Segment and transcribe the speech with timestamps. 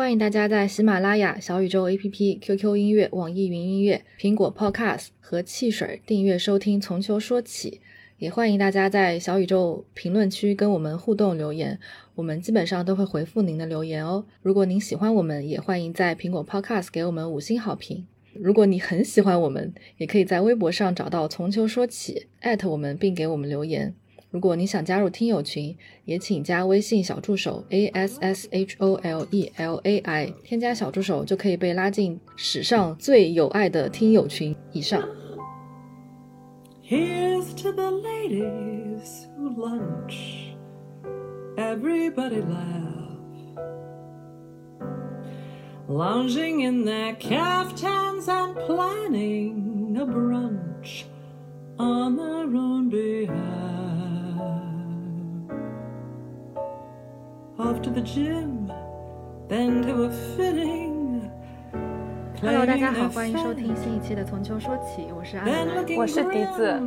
[0.00, 7.70] 欢迎大家在喜马拉雅、小宇宙 APP、QQ 音乐、网易云音乐、苹果 Podcast 和汽水订阅收听《从球说起》。
[8.16, 11.78] 也欢迎大家在小宇宙评论区跟我们互动留言，
[12.14, 14.24] 我们基本上都会回复您的留言哦。
[14.40, 18.06] 如果您喜欢我们，也欢迎在苹果 Podcast 给我们五星好评。
[18.32, 23.94] 如果你很喜欢我们，也可以在微博上找到“从球说起”，艾特我们并给我们留言。
[24.30, 34.54] 如果你想加入听友群，也请加微信小助手 a s s h o l e l a i，添加小助手就可以被拉进史上最有爱的听友群。
[34.72, 35.02] 以上。
[36.82, 40.54] Here's to the ladies who lunch.
[41.56, 42.86] Everybody laugh.
[45.88, 51.04] Lounging in their caftans and planning a brunch
[51.78, 53.89] on their own behalf.
[57.60, 58.72] Off to the gym,
[59.46, 61.20] then to a fitting.
[62.40, 65.46] Hello，大家好，欢迎收听新一期的《从秋说起》，我是安。
[65.94, 66.80] 我是笛子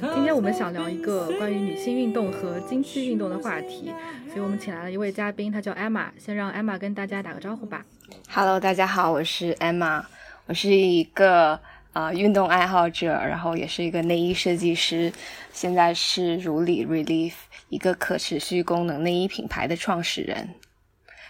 [0.00, 3.92] 今天我们想聊一个关于女性运动和经期运动的话题，
[4.28, 6.06] 所以我们请来了一位嘉宾，她叫 Emma。
[6.16, 7.84] 先让 Emma 跟大家打个招呼吧。
[8.30, 10.02] Hello，大家好，我是 Emma，
[10.46, 11.60] 我是一个
[11.92, 15.12] 呃运动爱好者，然后也是一个内衣设计师，
[15.52, 17.34] 现在是如理 Relief
[17.70, 20.59] 一个可持续功能内衣品牌的创始人。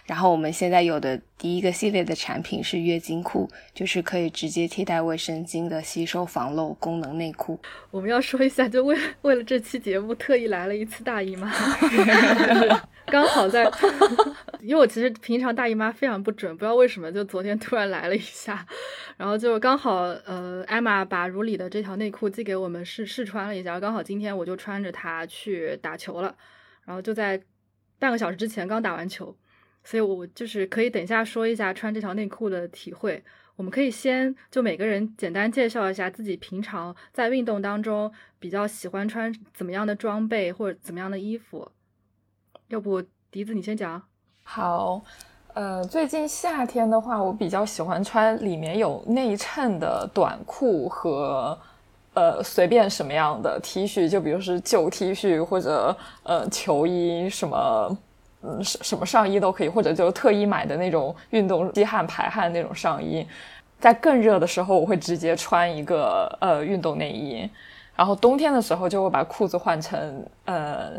[0.05, 7.59] 然后我们现在有的第一个系列的产品是月经裤，就是可以直接替代卫生巾的吸收防漏功能内裤。
[7.89, 11.51] 我们要说一下，就为为了这期节目特意来了一次大姨妈，
[13.07, 13.69] 刚好在，
[14.61, 18.65] 因为我其实平常大姨妈非常不准，不知道为什么就昨天突然来了一下，
[19.17, 26.35] 然后就刚好呃艾玛把如里的这条内裤寄给我们试试穿了一下，刚好今天我就穿着它去打球了，
[26.85, 27.41] 然后就在
[27.99, 29.35] 半个小时之前刚打完球，
[29.83, 33.23] 所以我就是可以等一下说一下穿这条内裤的体会。
[33.57, 41.69] 我们可以先就每个人简单介绍一下自己平常在运动当中比较喜欢穿怎么样的装备或者怎么样的衣服。
[42.69, 44.01] 要不笛子你先讲。
[44.43, 45.03] 好，
[45.53, 51.59] 呃，最近夏天的话，我比较喜欢穿里面有内衬的短裤和
[52.13, 57.95] 呃随便什么样的 T 恤，就比如是旧 T 恤或者呃球衣什么。
[58.43, 63.25] 嗯，什什么上衣都可以，或者就特意买的那种运动吸汗排汗那种上衣。
[63.79, 67.49] 在更热的时候，我会直接穿一个呃运动内衣，
[67.95, 70.91] 然后冬天的时候就会把裤子换成呃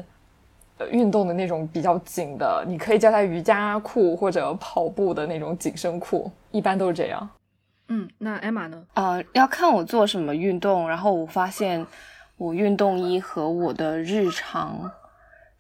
[0.79, 7.29] 呃运动的那种比较紧的，你可以叫它瑜伽裤或者跑步的那种紧身裤，一般都是这样。
[7.89, 8.83] 嗯，那艾玛呢？
[8.95, 11.87] 呃，要看我做什么运动，然后我发现
[12.37, 14.91] 我运动衣和我的日常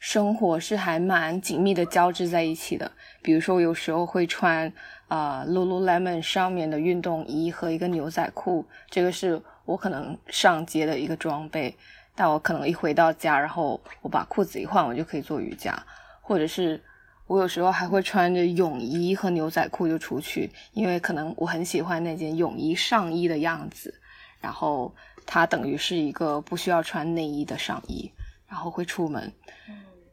[0.02, 2.90] 生活是还蛮紧密的交织在一起的。
[3.22, 4.70] 比如说，我有时候会穿
[5.06, 11.76] 呃 Lululemon 上面的运动衣和一个牛仔裤，这个是我可能上街的一个装备。
[12.16, 15.72] 但我可能一回到家，然后我把裤子一换，我就可以做瑜伽，
[16.20, 16.82] 或者是
[17.28, 23.94] 我有时候还会穿着泳衣和牛仔裤就出去，因为可能我很喜欢那件泳衣上衣的样子，
[24.40, 24.92] 然后
[25.24, 28.10] 它等于是一个不需要穿内衣的上衣，
[28.48, 29.32] 然后会出门。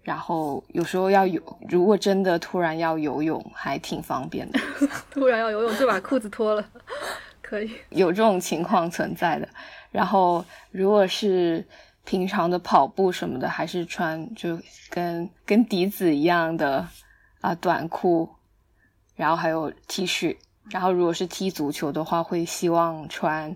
[0.01, 4.59] 然后有时候要游，如果真的突然要游泳，还挺方便的。
[5.11, 6.65] 突然要游泳就把裤子脱了，
[7.41, 7.71] 可以。
[7.89, 9.47] 有这种情况存在的。
[9.91, 11.65] 然后如果是
[12.05, 14.59] 平常的跑步什么的，还是穿就
[14.89, 16.87] 跟跟笛子一样的
[17.41, 18.29] 啊、短裤，
[19.15, 20.37] 然后还有 T 恤。
[20.71, 23.55] 然后如果是踢足球的话，会希望穿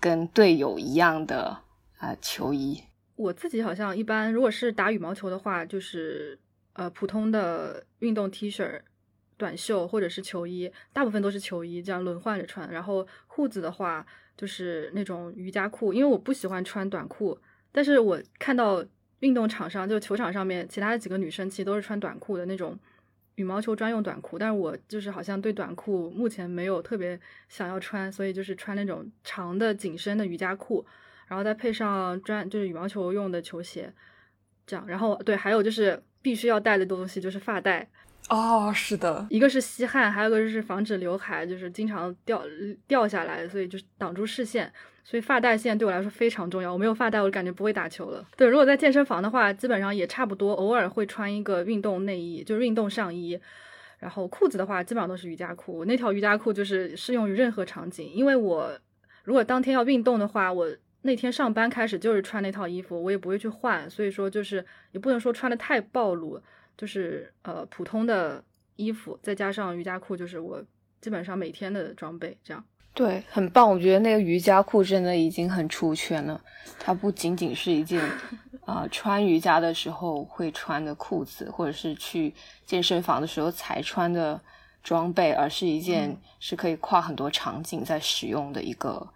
[0.00, 1.58] 跟队友一样的
[1.98, 2.82] 啊、球衣。
[3.16, 6.38] 我自己好像一般，如果是打羽毛球的话，就是
[6.72, 8.80] 呃普通的运动 T 恤、
[9.36, 12.68] 短袖或者是球衣，大部分都是球衣，这样轮换着穿。
[12.70, 14.04] 然后裤子的话，
[14.36, 17.38] 就是那种瑜伽裤，因为我不喜欢穿短裤，
[17.70, 18.84] 但是我看到
[19.20, 22.76] 运动场上就球场上面其他的几个女生其实都是穿短裤的那种
[23.36, 27.18] 羽毛球专用短裤，但是我就是好像对短裤目前没有特别
[27.48, 30.84] 想要穿，所以就是穿那种长的紧身的瑜伽裤。
[31.28, 33.92] 然后再配上专就是羽毛球用的球鞋，
[34.66, 37.88] 这样，然后对，还有就是必须要带的东西就是发带，
[38.28, 42.42] 哦，是的，一个是吸汗，还有一个就是防止刘海就是经常掉
[42.86, 44.72] 掉下来，所以就是挡住视线，
[45.02, 48.26] 所以发带现在对我来说非常重要，我没有发带我感觉不会打球了。
[48.36, 53.38] 对，如果在健身房的话，基本上也差不多，偶尔会穿一个运动内衣，就是运动上衣。
[54.00, 55.86] 然后裤子的话，基本上都是瑜伽裤。
[55.86, 58.70] 那条瑜伽裤就是适用于任何场景，因为我
[59.22, 60.68] 如果当天要运动的话，我
[61.06, 66.40] 那天上班开始就是穿那套衣服，我也不会去换，所以说就是也不能说穿的太暴露，
[66.78, 68.42] 就是呃普通的
[68.76, 70.64] 衣服，再加上瑜伽裤，就是我
[71.02, 72.34] 基本上每天的装备。
[72.42, 72.64] 这样
[72.94, 73.70] 对，很棒。
[73.70, 76.40] 我觉得那个瑜伽裤真的已经很出圈了。
[76.78, 78.00] 它不仅仅是一件
[78.64, 82.32] 啊、 穿瑜伽的时候会穿的裤子，或者是去
[82.64, 84.40] 健身房的时候才穿的
[84.82, 89.06] 装备，而是一件是可以跨很多场景在使用的一个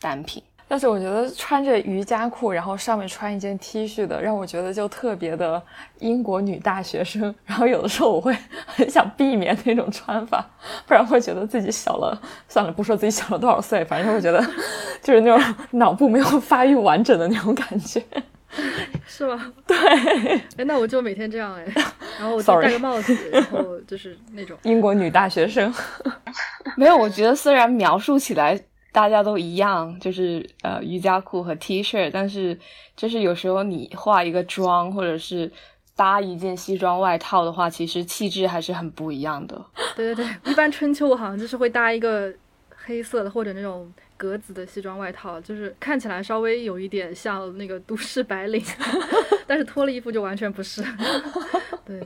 [0.00, 0.42] 单品。
[0.68, 5.60] 但是我觉得穿着瑜伽裤，然后上面穿一件 T 恤的，让我觉得就特别的
[6.00, 7.34] 英国女大学生。
[7.46, 8.36] 然后有的时候我会
[8.66, 10.46] 很想避免那种穿法，
[10.86, 12.20] 不然会觉得自己小了。
[12.48, 14.44] 算了，不说自己小了多少岁，反正会觉得
[15.02, 18.02] 就是那种脑部没有发育完整的那种感觉。
[19.06, 19.52] 是吗？
[19.66, 19.76] 对，
[20.56, 21.64] 哎，那我就每天这样哎，
[22.18, 25.72] 然后我就戴个帽子，然后就是那种英国女大学生。
[26.76, 28.58] 没有，我觉得虽然描述起来
[28.92, 32.58] 大家都一样，就是呃瑜伽裤和 T 恤，但是
[32.96, 35.50] 就是有时候你化一个妆，或者是
[35.94, 39.62] 搭一件西装外套的话，其实气质还是很不一样的。
[39.94, 42.32] 对对对，一般春秋我好像就是会搭一个
[42.70, 48.62] 黑色的或者那种格子的西装外套，就是看起来稍微有一点像那个都市白领，
[49.46, 50.82] 但是脱了衣服就完全不是。
[51.84, 52.00] 对，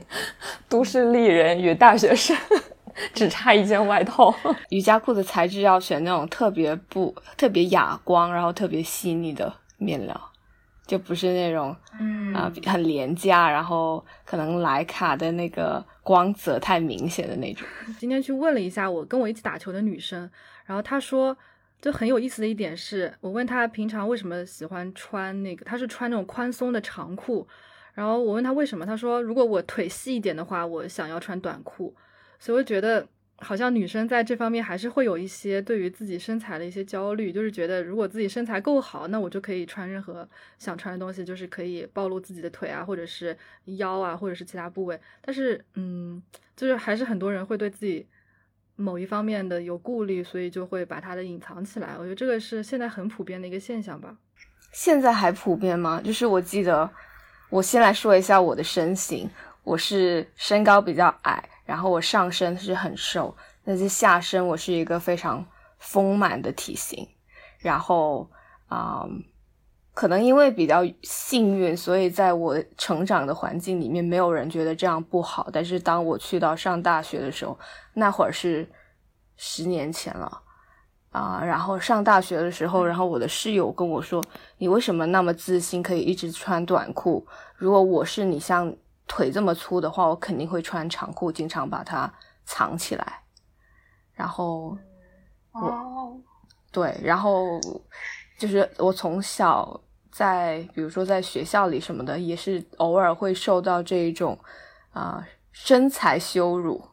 [0.69, 2.35] 都市丽人与大学生，
[3.13, 4.33] 只差一件外套。
[4.69, 10.31] 瑜伽裤的材质要选那种特别不特别哑光，然后特别细腻的面料，
[10.85, 17.67] 就不是那种嗯啊、很廉价，然后可能莱卡的那个光泽太明显的那种。
[17.99, 20.29] 今天去问了一下我跟我一起打球的女生，
[20.65, 21.35] 然后她说，
[21.81, 27.47] 就很有意思的一点是，我问她平常为什么喜欢穿那个，她是穿那种宽松的长裤，
[27.93, 31.93] 然后我问她为什么，她说如果我腿细一点的话，我想要穿短裤，
[32.43, 33.07] 所以我觉得
[33.37, 40.27] 好像女生在这方面还是会有一些对于自己身材的一些焦虑，就是觉得如果自己身材够好，那我就可以穿任何
[40.59, 43.37] 想穿的东西，就是可以暴露自己的腿啊，或者是
[43.77, 44.99] 腰啊，或者是其他部位。
[45.21, 46.21] 但是，嗯，
[46.53, 48.05] 就是还是很多人会对自己
[48.75, 51.95] 某一方面的有顾虑，所以就会把它的隐藏起来。
[51.97, 54.17] 我觉得这个是现在很普遍的一个现象吧。
[54.73, 56.01] 现在还普遍吗？
[56.03, 56.89] 就是我记得，
[57.49, 59.29] 我先来说一下我的身形，
[59.63, 65.45] 我是身高比较矮，然后我上身是很瘦，但是下身我是一个非常
[65.79, 67.07] 丰满的体型，
[67.59, 68.29] 然后
[68.67, 69.07] 啊、
[69.93, 75.49] 可能因为比较幸运，所以在我成长的环境里面，没有人觉得这样不好。
[75.53, 77.57] 但是当我去到上大学的时候，
[77.93, 78.67] 那会儿是
[79.37, 80.41] 十年前了。
[81.11, 84.19] 啊、然后上大学的时候，然后我的室友跟我说
[84.57, 87.23] ：“你为什么那么自信，可以一直穿短裤？
[87.55, 88.75] 如果我是你像
[89.07, 92.11] 腿这么粗的话，我肯定会穿长裤，经常把它
[92.45, 93.21] 藏起来。”
[94.13, 94.77] 然后
[95.51, 96.17] 哦，
[96.71, 97.59] 对，然后
[98.37, 99.79] 就是我从小
[100.11, 104.37] 在，比如说在学校里什么的，也是偶尔会受到这一种
[104.91, 106.83] 啊、身材羞辱，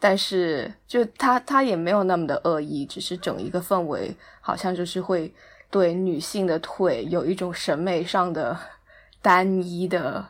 [0.00, 5.34] 但是就他他也没有那么的恶意，只是整一个氛围好像就是会
[5.70, 8.58] 对女性的腿有一种审美上的
[9.20, 10.26] 单一的，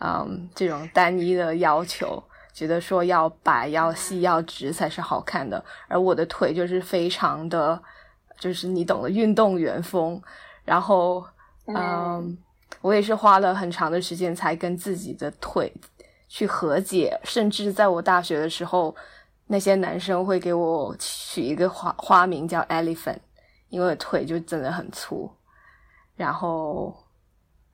[0.00, 2.22] 嗯，这种单一的要求。
[2.52, 7.80] 觉得说要白、要细、要直才是好看的，而我的腿就是非常的，
[8.38, 10.20] 就是你懂的运动员风。
[10.64, 11.24] 然后，
[11.66, 12.36] 嗯，
[12.82, 15.72] 我也是花了很长的时间才跟自己的腿
[16.28, 18.94] 去和解，甚至在我大学的时候，
[19.46, 23.20] 那些男生会给我取一个花花名叫 Elephant，
[23.68, 25.30] 因为我腿就真的很粗。
[26.16, 26.94] 然后，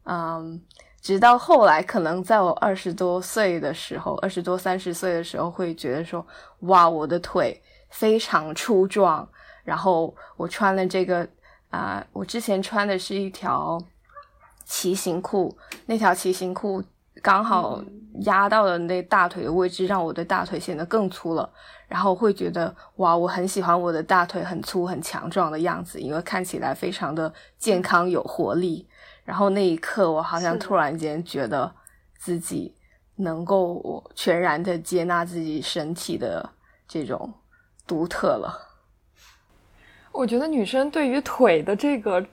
[0.04, 0.61] 嗯，
[1.07, 6.27] 直到后来，可能在我二十多岁的时候，二十多三十岁的时候，会觉得说，
[6.63, 9.29] 哇，我的腿非常粗壮。
[9.63, 11.25] 然后我穿了这个
[11.71, 13.81] 啊、我之前穿的是一条
[14.65, 16.83] 骑行裤，那条骑行裤
[17.23, 17.81] 刚好
[18.23, 21.49] 压到了那大腿的位置，让我的大腿显得更粗了。
[21.87, 28.89] 然后会觉得哇，我很喜欢我的大腿很粗很强壮的样子，因为看起来非常的健康有活力。
[29.26, 31.71] 然后那一刻，我好像突然间觉得
[32.16, 32.75] 自己
[33.16, 36.49] 能够全然的接纳自己身体的
[36.87, 37.35] 这种
[37.87, 38.56] 独特了。
[40.12, 42.25] 我觉得女生对于腿的这个，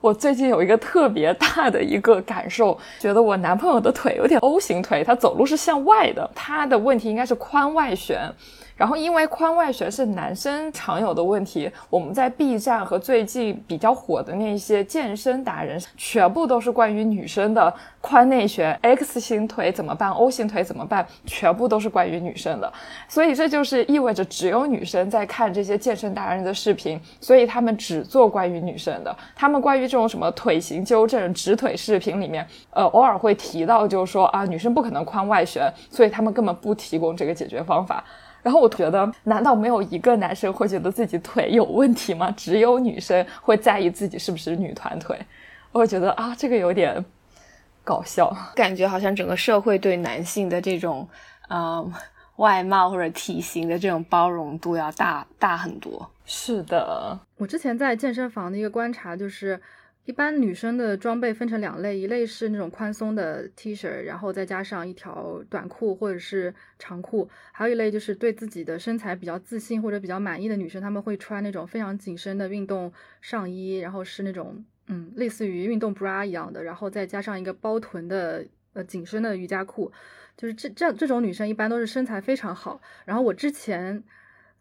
[0.00, 8.32] 我最近有一个特别大的一个感受，觉得我男朋友的腿有点 O 型腿，他走路是向外的，他的问题应该是髋外旋。
[8.78, 22.72] 然后因为髋外旋是男生常有的问题，我们在 B 站和最近比较火的那些健身达人，全部都是关于女生的髋内旋、X 型腿怎么办、O 型腿怎么办，全部都是关于女生的。
[23.08, 29.12] 所以这就是意味着只有女生在看这些健身达人的视频，所以他们只做关于女生的。
[29.34, 38.04] 他们关于这种什么腿型纠正、直腿视频里面，呃，偶尔会提到，就是说啊，女生不可能髋外旋，所以他们根本不提供这个解决方法。
[38.48, 42.30] 然后我觉得，难道没有一个男生会觉得自己腿有问题吗？
[42.30, 45.18] 只有女生会在意自己是不是女团腿。
[45.70, 47.04] 我觉得啊，这个有点
[47.84, 51.06] 搞笑，感觉好像整个社会对男性的这种，
[51.50, 51.92] 嗯，
[52.36, 56.10] 外貌或者体型的这种包容度要大大很多。
[56.24, 59.60] 是的，我之前在健身房的一个观察就是。
[60.08, 79.92] 一般女生的装备分成两类，一类是那种宽松的 T 恤，然后再加上一条短裤或者是长裤，还有一类就是对自己的身材比较自信或者比较满意的女生，她们会穿那种非常紧身的运动上衣，然后是那种嗯类似于运动 bra 一样的，然后再加上一个包臀的呃紧身的瑜伽裤，
[80.38, 82.80] 就是这这这种女生一般都是身材非常好。
[83.04, 84.02] 然后我之前。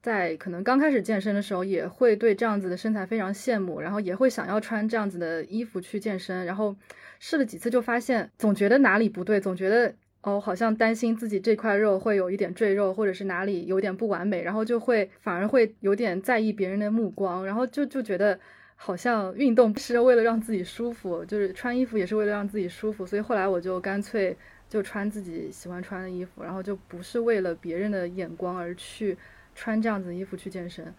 [0.08, 6.46] 在可能刚开始健身的时候，也会对这样子的身材非常羡慕，然后也会想要穿这样子的衣服去健身。
[6.46, 6.74] 然后
[7.20, 18.40] 试了几次，就发现总觉得哪里不对，总觉得哦，好像担心自己这块肉会有一点赘肉，或者是哪里有点不完美，然后就会反而会有点在意别人的目光，然后就就觉得
[18.78, 23.06] 好像运动是为了让自己舒服，就是穿衣服也是为了让自己舒服。
[23.06, 24.34] 所以后来我就干脆
[24.70, 29.18] 就穿自己喜欢穿的衣服，然后就不是为了别人的眼光而去。
[29.58, 30.94] 穿这样子衣服去健身，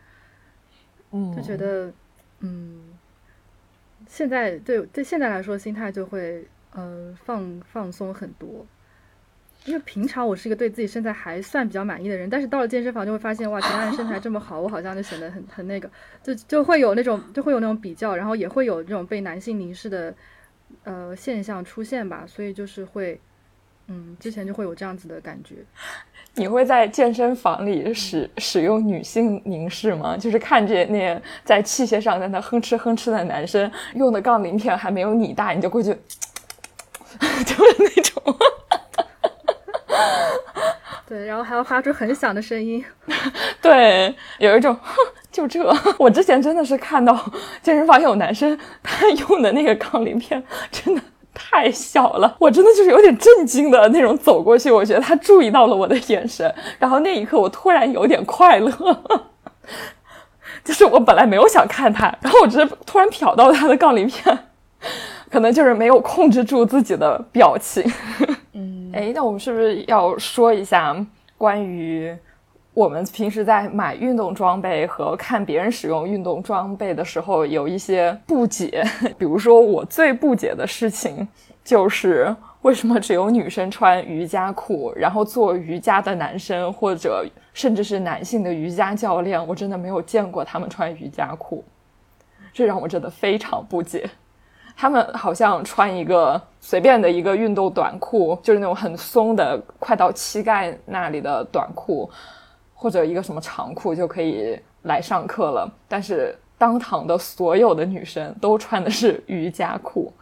[1.13, 1.93] 嗯，就觉得，
[2.41, 2.83] 嗯，
[4.09, 8.67] 现在对对现在来说，心态就会呃放放松很多。
[9.65, 15.91] 因为平常我是一个对自己身材还算比较满意的人，但是到了健身房就会发现，哇，其他人身材这么好，我好像就显得很很那个，
[16.23, 20.15] 就就会有那种就会有那种比较，然后也会有这种被男性凝视的
[20.85, 22.25] 呃现象出现吧。
[22.27, 23.21] 所以就是会，
[23.89, 25.57] 嗯，之前就会有这样子的感觉。
[26.39, 30.17] 你会在健身房里使使用女性凝视吗？
[30.17, 35.91] 就是看着那在器械上在那哼哧哼哧的男生用的杠铃片还没有你大，你就过去，
[37.45, 38.37] 就是那种，
[41.09, 42.85] 对，然后还要发出很响的声音，
[43.61, 44.79] 对，有一种
[45.33, 45.61] 就这。
[45.99, 47.15] 我之前真的是看到
[47.63, 51.03] 健身房有男生他用的那个杠铃片，真的。
[51.59, 54.71] 太小了，我真的就是有点震惊的那种走过去。
[54.71, 58.71] 我觉得他注意到了我的眼神，然后那一刻我突然有点快乐，
[60.65, 64.39] 就是我本来没有想看他，然后我只是突然瞟到他的杠铃片，
[65.29, 67.83] 可能就是没有控制住自己的表情。
[68.53, 70.95] 嗯， 哎，那我们是不是要说一下
[71.37, 72.17] 关于？
[72.79, 78.85] 我们平时在买运动装备和看别人使用运动装备的时候，有一些不解。
[79.19, 81.27] 比如说，我最不解的事情
[81.65, 82.33] 就是
[82.63, 91.65] 为什么只有女生穿瑜伽裤，然后做瑜伽的男生或者甚至是男性的瑜伽教练，我真的没有见过他们穿瑜伽裤，
[92.53, 94.09] 这让我真的非常不解。
[94.77, 102.09] 他们好像穿一个随便的一个运动短裤，就是那种很松的，快到膝盖那里的短裤。
[102.81, 110.13] 或者一个什么长裤就可以来上课了，但是当堂的所有的女生都穿的是瑜伽裤。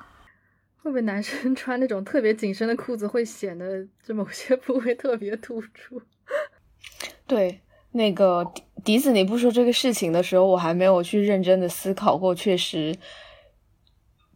[0.78, 6.00] 会不会男生穿那种特别紧身的裤子会显得这某些部位特别突出？
[7.28, 7.60] 对，
[7.92, 8.50] 那个
[8.82, 12.34] 迪子，你不说这个事情的时候，我还没有去认真的思考过。
[12.34, 12.96] 确实，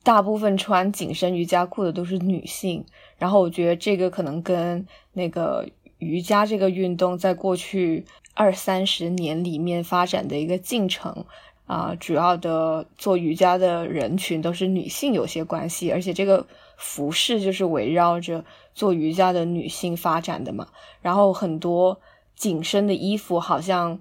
[0.02, 2.84] 大部分穿紧身瑜伽裤的都是女性，
[3.16, 5.66] 然后我觉得这个可能跟那个。
[6.00, 11.26] 瑜伽这个运动在过去二三十年里面发展的一个进程
[11.66, 20.68] 啊，主要的做瑜伽的人群都是女性，有些关系，而且这个服饰就是围绕着做瑜伽的女性发展的嘛。
[21.02, 22.00] 然后很多
[22.34, 24.00] 紧身的衣服好像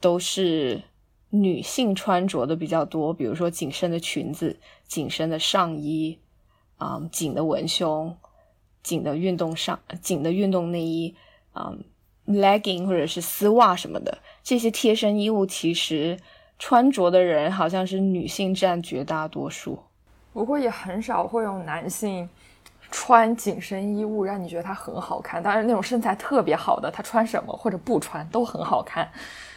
[0.00, 0.82] 都是
[1.30, 6.18] 女性穿着的比较多，比如说紧身的裙子、紧身的上衣
[6.76, 8.16] 啊、紧的文胸、
[8.82, 11.16] 紧的运动上、紧的运动内衣。
[11.52, 11.72] 啊
[12.26, 16.18] ，legging 或者是丝袜什么的，这些贴身衣物其实
[16.58, 19.78] 穿着的人好像是女性占绝大多数。
[20.32, 22.26] 不过也很少会有男性
[22.90, 25.42] 穿紧身衣物让你觉得他很好看。
[25.42, 29.10] 当然，那种身材特别好的，他穿什么或者不穿都很好看。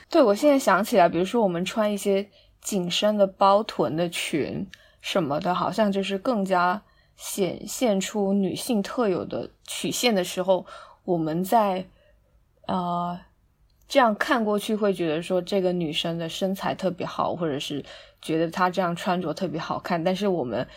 [0.10, 2.28] 对，我现在想起来，比如说我们穿一些
[2.62, 4.68] 紧身的包臀的裙
[5.00, 6.82] 什么的，好像就是更加
[7.16, 10.66] 显现出女性特有的曲线的时候。
[11.06, 11.86] 我们在
[12.68, 13.20] 呃
[13.88, 17.86] 这样看过去会觉得说这个女生的身材特别好，或者是
[18.22, 20.68] 觉得她这样穿着特别好看，但是我们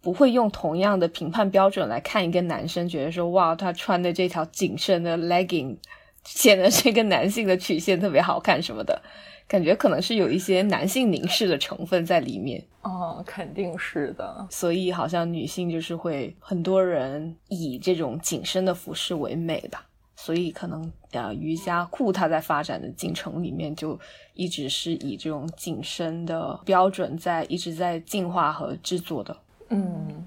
[0.00, 5.76] 不会用同样的评判标准来看一个男生，觉得说哇，他穿的这条紧身的 legging
[6.24, 9.02] 显得这个男性的曲线特别好看什么的，
[9.48, 12.62] 感觉可能是有一些男性凝视的成分在里面。
[12.82, 14.46] 哦，肯定是的。
[14.50, 19.86] 所以好像女性就是会很多人以这种紧身的服饰为美吧。
[20.18, 23.98] 所以可能啊，瑜伽裤它在发展的进程里面就
[24.32, 29.36] 一直是以这种紧身的标准在一直在进化和制作的。
[29.68, 30.26] 嗯，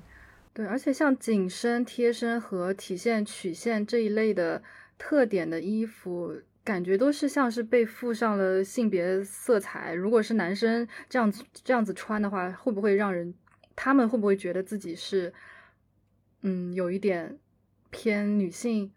[0.53, 4.61] 对，而且像紧身、贴身和体现曲线这一类的
[4.99, 6.35] 特点的衣服，
[6.69, 9.91] 感觉都是像是被附上了性别色彩。
[9.93, 13.33] 如果是男生这样子这样子穿的话，会不会让人
[13.75, 15.33] 他们会不会觉得自己是
[16.43, 17.39] 嗯有一点
[17.89, 18.91] 偏女性？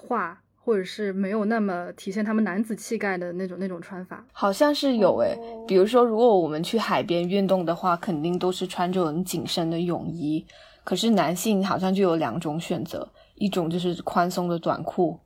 [0.00, 5.36] 化，或者是没有那么体现他们男子气概的那种那种穿法，好像是有诶。
[5.66, 10.46] 比如说，如果我们去海边运动的话，肯定都是穿着很紧身的泳衣。
[10.84, 15.18] 可是男性好像就有两种选择，一种就是宽松的短裤，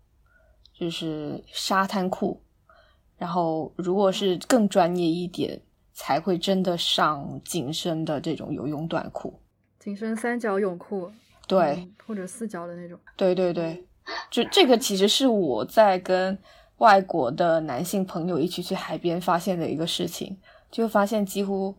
[0.82, 2.42] 就是沙滩裤。
[3.16, 5.62] 然后，如果是更专业一点，
[5.92, 9.38] 才会真的上紧身的这种游泳短裤，
[9.78, 11.08] 紧身三角泳裤，
[11.46, 13.86] 对，或者四角的那种，对对对。
[14.28, 16.36] 就这个其实是我在跟
[16.78, 20.36] 外国的男性朋友一起去海边发现的一个事情，
[20.68, 21.72] 就发现几乎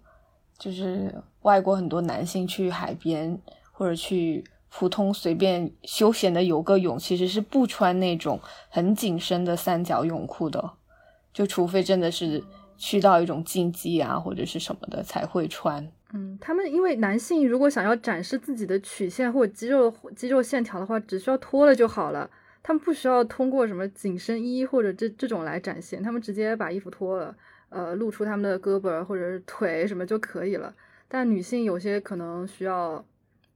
[0.58, 3.38] 就是外国很多男性去海边
[3.74, 4.42] 或者去
[4.76, 8.40] 普通随便休闲的游个泳，其实是不穿那种
[8.70, 10.72] 很紧身的三角泳裤的，
[11.32, 12.44] 就除非真的是
[12.76, 15.88] 去到一种竞技啊或者是什么的才会穿。
[16.12, 22.28] 嗯，他们因为男性如果想要展示自己的曲线或者肌肉肌肉线条的话，只需要脱了就好了。
[22.64, 27.36] 他们不需要通过什么紧身衣或者这这种来展现，他们直接把衣服脱了，
[27.70, 30.74] 呃，露出他们的胳膊或者是腿什么就可以了。
[31.08, 33.04] 但女性有些可能需要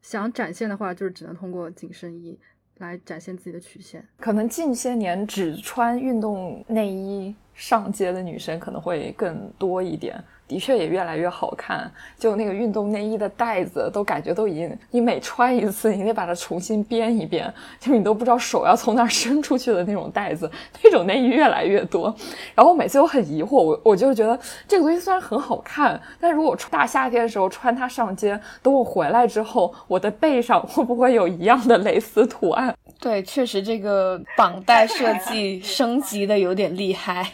[0.02, 2.38] 想展现的话，就是只能通过紧身衣
[2.78, 4.08] 来展现自己的曲线。
[4.20, 10.24] 可能近些年只穿运动内衣上街的女生可能会更多一点。
[10.48, 20.50] 的确也越来越好看，就那个运动内衣的带子都感觉都已经，你每穿一次，你得把它重新编一遍，就你都不知道手要从哪伸出去的那种带子，
[20.82, 22.16] 那种内衣越来越多。
[22.56, 32.74] 然后每次我很疑惑，我我就觉得这个东西虽然很好看，但如果大夏天的时候穿它上街，等我回来之后，我的背上会不会有一样的蕾丝图案？
[33.00, 37.30] 对，确实这个绑带设计升级的有点厉害。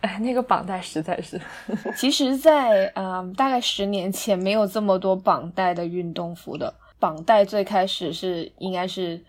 [0.00, 1.40] 哎，那个绑带实在是，
[1.96, 6.72] 其实，在嗯大概十年前没有这么多绑带的运动服的。
[7.00, 9.20] 绑带最开始是应该是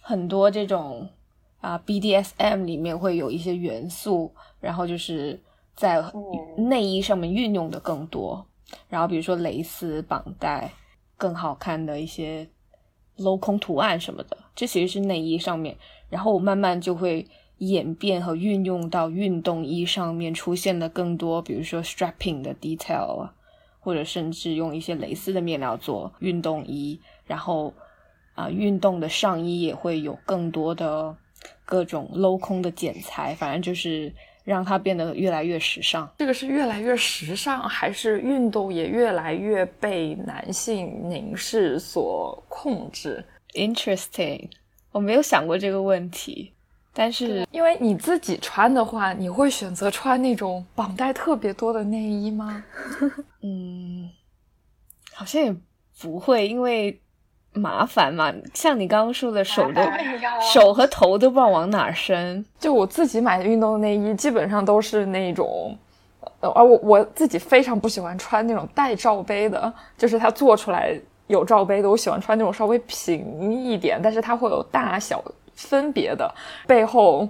[0.00, 1.06] 很多这种
[1.60, 5.38] 啊 BDSM 里面会有一些元素，然后就是
[5.74, 6.02] 在
[6.56, 8.46] 内衣上面运用的更多。
[8.88, 10.70] 然后比如说蕾丝绑带，
[11.18, 12.48] 更好看的一些
[13.18, 15.76] 镂空图案什么的，这其实是内衣上面。
[16.08, 17.26] 然后我慢慢就会。
[17.68, 23.34] 演变和运用到运动衣上面，出现了更多，比如说 strapping 的 detail 啊，
[23.80, 27.74] 或者甚至用一些蕾丝的面料做运动衣，然后
[28.34, 31.16] 啊，运动的上衣也会有更多的
[31.64, 36.10] 各种镂空的剪裁，反正就是让它变得越来越时尚。
[36.18, 44.48] 这个是越来越时尚，还是运动也越来越被男性凝视所控制？Interesting，
[44.90, 46.53] 我没有想过这个问题。
[46.96, 52.64] 但是，因为你自己穿的话，你会选择穿那种绑带特别多的内衣吗？
[53.42, 54.08] 嗯，
[55.12, 55.54] 好像也
[56.00, 57.00] 不会，因为
[57.52, 58.32] 麻烦嘛。
[58.54, 59.82] 像你刚刚说的，手都
[60.52, 62.44] 手和头都不知道往哪伸。
[62.60, 65.76] 就我自己买的运动内衣，基本上都是那种，
[66.38, 75.20] 呃，而我我自己非常不喜欢穿那种带罩杯的，就是它做出来有罩杯的，我喜欢穿那种稍微平一点，但是它会有大小。
[75.54, 76.32] 分别的
[76.66, 77.28] 背后，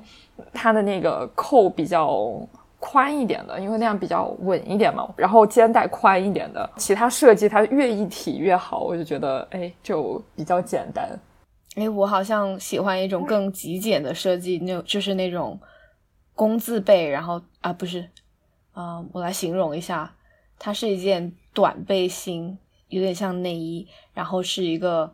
[0.52, 2.30] 它的那个扣比较
[2.78, 5.08] 宽一点的，因为那样比较稳一点嘛。
[5.16, 11.08] 然后肩带宽一点的，其他设计它越一体越好，我就觉得哎，就比较简单。
[11.76, 15.58] 哎，我好像喜欢一种更极简的设计，那就是那种
[16.34, 18.08] 工字背，然后啊不是，
[18.72, 20.14] 啊我来形容一下，
[20.58, 22.58] 它是一件短背心，
[22.88, 25.12] 有点像内衣，然后是一个。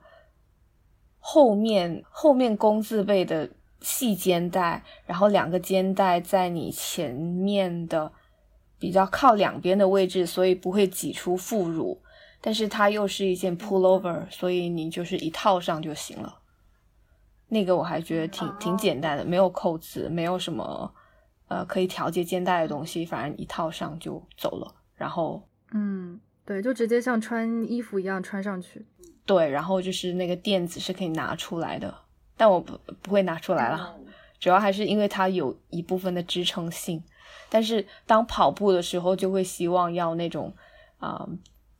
[1.21, 3.49] 后面后面工字背的
[3.81, 8.11] 细肩带，然后两个肩带在你前面的
[8.79, 12.03] 比较靠两边的位置，所以不会挤出副乳。
[12.43, 16.39] 但是它又是一件 pullover，所以你就是一套上就行了。
[17.49, 20.95] 那个我还觉得挺挺简单的，没有扣子，没有什么
[21.49, 24.75] 呃可以调节肩带的东西，反正一套上就走了。
[24.95, 28.87] 然后嗯，对，就直接像穿衣服一样穿上去。
[29.31, 31.95] 对，然后就是那个垫子是可以拿出来的，
[32.37, 33.97] 但我不不会拿出来了，
[34.41, 37.01] 主要还是因为它有一部分的支撑性。
[37.49, 40.53] 但是当跑步的时候，就会希望要那种
[40.99, 41.25] 啊、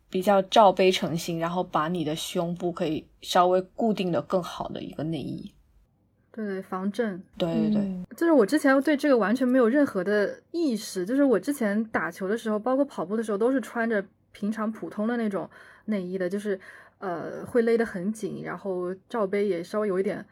[0.09, 5.53] 比较罩杯成型，然后把你的胸部可以稍微固定的更好的一个内衣。
[6.31, 7.21] 对对，防震。
[7.37, 15.51] 对对对，嗯就是我之前对这个完全没有任何的意识，就是我之前打球的时候，包括跑步的时候，都是穿着平常普通的那种
[15.87, 16.59] 内衣的，就是
[17.01, 20.25] 呃会勒得很紧，然后罩杯也稍微有一点，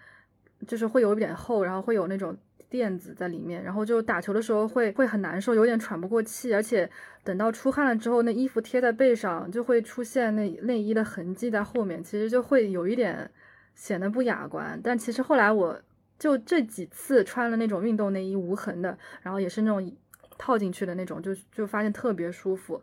[0.66, 2.36] 就是会有一点厚，然后会有那种
[2.70, 6.88] 垫子在里面，然后就打球的时候会会很难受，有点喘不过气，而且
[7.24, 13.30] 等到出汗了之后，那衣服贴在背上就会出现那内衣的痕迹在后面，其实就会有一点
[13.74, 14.78] 显得不雅观。
[14.82, 15.80] 但其实后来我
[16.18, 19.90] 就这几次穿了那种运动内衣无痕的，然后也是那种
[20.36, 22.82] 套进去的那种，就就发现特别舒服，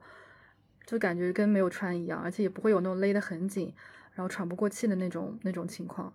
[0.86, 3.74] 就感觉跟没有穿一样，而且也不会有那种勒得很紧，
[4.14, 6.14] 然后喘不过气的那种那种情况，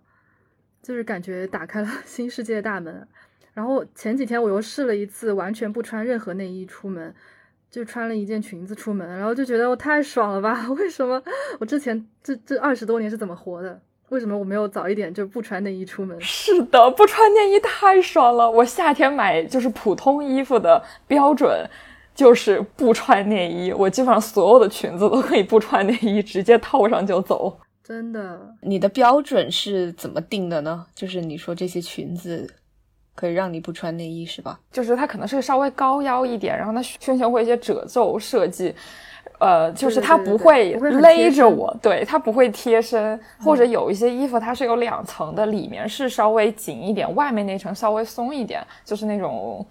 [0.81, 3.07] 就是感觉打开了 新世界的大门。
[3.53, 7.13] 然后前几天我又试了一次，完全不穿任何内衣出门，
[7.69, 10.67] 就穿了一件裙子出门，然后就觉得我太爽了吧？
[10.77, 11.21] 为什么
[11.59, 13.81] 我之前这这二十多年是怎么活的？
[14.07, 16.19] 为什么我没有早一点就不穿内衣出门？
[16.21, 18.49] 是的，不穿内衣太爽了。
[18.49, 21.65] 我夏天买就是普通衣服的标准
[22.13, 27.57] 就是不穿内衣，我基本上所有的裙子都可以不穿内衣，直接套上就走。
[27.83, 30.85] 真的，你的标准是怎么定的呢？
[30.93, 32.47] 就是你说这些裙子
[33.15, 34.59] 可以让你不穿内衣是吧？
[34.71, 38.73] 就是它可能是稍微高腰一点，然后它胸前会有一些褶皱设计，
[39.39, 49.65] 呃，就是它不会勒着我，对，它不会贴身，或者有一些衣服它是有两层的，里面是稍微紧一点，外面那层稍微松一点，就是那种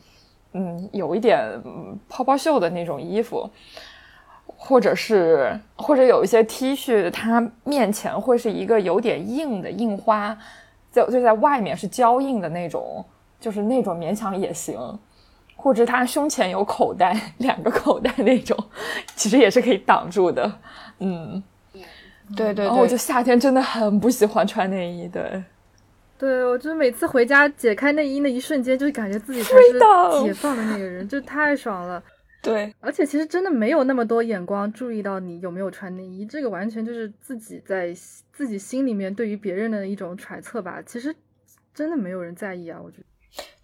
[0.52, 3.48] 嗯有一点嗯泡泡袖的那种衣服。
[4.62, 10.36] 或者是，或者有一些 T 恤，它面前会是一个有点硬的印花，
[10.92, 13.02] 就就在外面是胶印的那种，
[13.38, 14.76] 就是那种勉强也行。
[15.56, 18.56] 或者它胸前有口袋，两个口袋那种，
[19.16, 20.52] 其实也是可以挡住的。
[20.98, 21.42] 嗯，
[22.36, 25.42] 对对然后我就，夏天真的很不喜欢穿内衣，对，
[26.20, 29.72] 对我就是每次回家解开内衣那一瞬间，就感觉自己才是
[30.22, 32.02] 解放的那个人，就太爽了。
[32.42, 37.94] 对而且其实真的没有那么多眼光注意到你有没有穿内衣，这个完全就是自己在
[38.32, 40.82] 自己心里面对于别人的一种揣测吧。
[40.84, 41.14] 其实
[41.74, 43.04] 真的没有人在意啊，我觉得。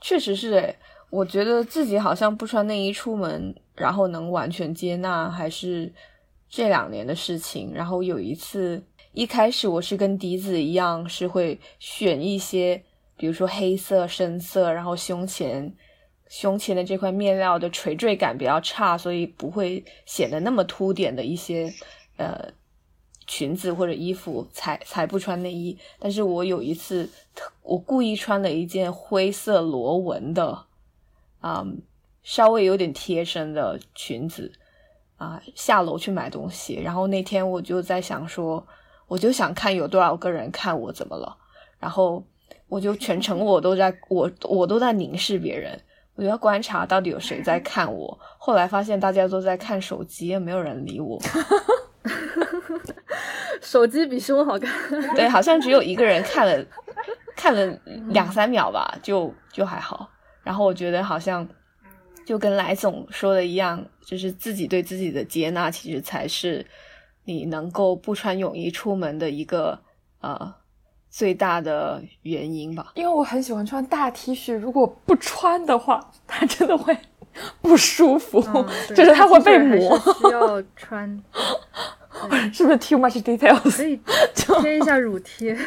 [0.01, 0.77] 确实是诶，
[1.11, 5.93] 我觉得自己好像不穿内衣出门，然后能完全接纳，还是
[6.49, 7.73] 这两年的事情。
[7.75, 8.83] 然后有一次，
[9.17, 12.83] 一开始我是跟笛子一样，是会选一些，
[13.17, 15.75] 比如说黑色、深色，然后胸前
[16.29, 21.73] 胸前的这块面料的垂坠感比较差，所以不会显得那么凸点的一些
[22.19, 22.53] 呃
[23.27, 25.79] 裙子或者衣服才才不穿内衣。
[25.99, 27.09] 但是我有一次，
[27.63, 30.67] 我故意穿了一件灰色螺纹的，
[31.43, 31.81] 嗯，
[32.23, 34.53] 稍微有点贴身的裙子
[35.17, 36.75] 啊、下楼去买东西。
[36.75, 38.67] 然后那天我就在想说，
[39.07, 41.37] 我就想看有多少个人看我怎么了，
[41.79, 42.25] 然后
[42.69, 45.81] 我就全程我都在我我都在凝视别人。
[46.15, 51.21] 我就要观察到底有谁在看我，后来发现大家都在看手机，也没有人理我。
[53.61, 54.71] 手机比胸好看，
[55.15, 56.65] 对，好像只有一个人看了
[57.37, 60.09] 看了两三秒吧，就就还好。
[60.43, 61.47] 然后我觉得好像
[62.25, 66.65] 就跟来总说的一样，就是自己对自己的接纳，其实才是
[67.27, 69.79] 你能够不穿泳衣出门的一个
[70.21, 70.55] 呃
[71.11, 72.93] 最大的原因吧。
[72.95, 76.97] 因为我很喜欢穿大 T 恤，如果不穿的话，它真的会
[77.61, 81.23] 不舒服，嗯，就是它会被磨需要穿，
[82.53, 83.77] 是不是 too much details？
[83.77, 84.01] 可以
[84.63, 85.57] 贴一下乳贴。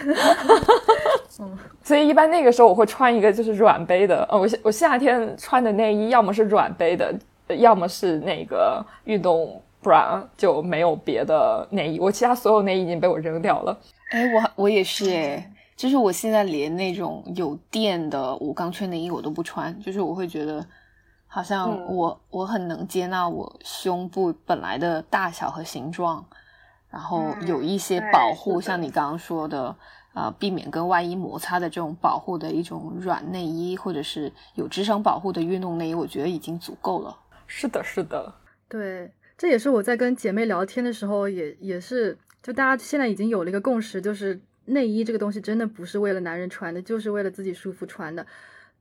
[1.84, 7.14] 所以一般那个时候我会穿一个就是软杯的，呃，我夏我夏天穿的内衣要么是软杯的，
[7.48, 12.00] 呃要么是那个运动 bra，就没有别的内衣。
[12.00, 13.78] 我其他所有内衣已经被我扔掉了。
[14.12, 20.66] 哎，我我也是哎，就是我现在连那种有垫的无钢圈内衣我都不穿，就是我会觉得
[21.28, 26.26] 好像嗯我、我很能接纳我胸部本来的大小和形状，
[26.90, 29.76] 然后有一些保护，像你刚刚说的，
[30.16, 37.16] 呃，避免跟外衣摩擦的这种保护的一种软内衣，或者是有支撑保护的运动内衣，我觉得已经足够了。
[37.46, 38.34] 是的，是的，
[38.68, 48.28] 对，这也是我在跟姐妹聊天的时候也也是，就大家现在已经有了一个共识，就是内衣这个东西真的不是为了男人穿的，就是为了自己舒服穿的。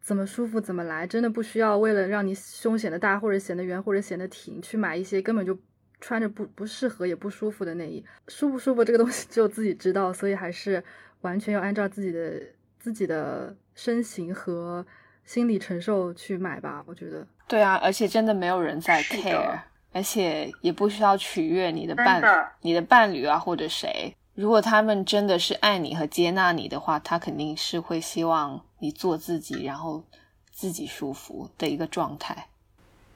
[0.00, 5.56] 怎么舒服怎么来，真的不需要为了让你胸显得大或者显得圆或者显得挺去买一些根本就
[6.00, 10.82] 穿着不不适合也不舒服的内衣，舒不舒服这个东西 只有自己知道，所以还是
[11.20, 12.42] 完全要按照自己的
[12.80, 14.84] 自己的身形和
[15.24, 17.24] 心理承受去买吧，我觉得。
[17.46, 19.56] 对啊，而且真的没有人在 care，
[19.92, 22.22] 而且也不需要取悦你的伴
[22.60, 24.14] 你的伴侣啊或者谁。
[24.34, 30.04] 如果他们真的是爱你和接纳你的话，他肯定是会希望你做自己，然后
[30.52, 32.46] 自己舒服的一个状态。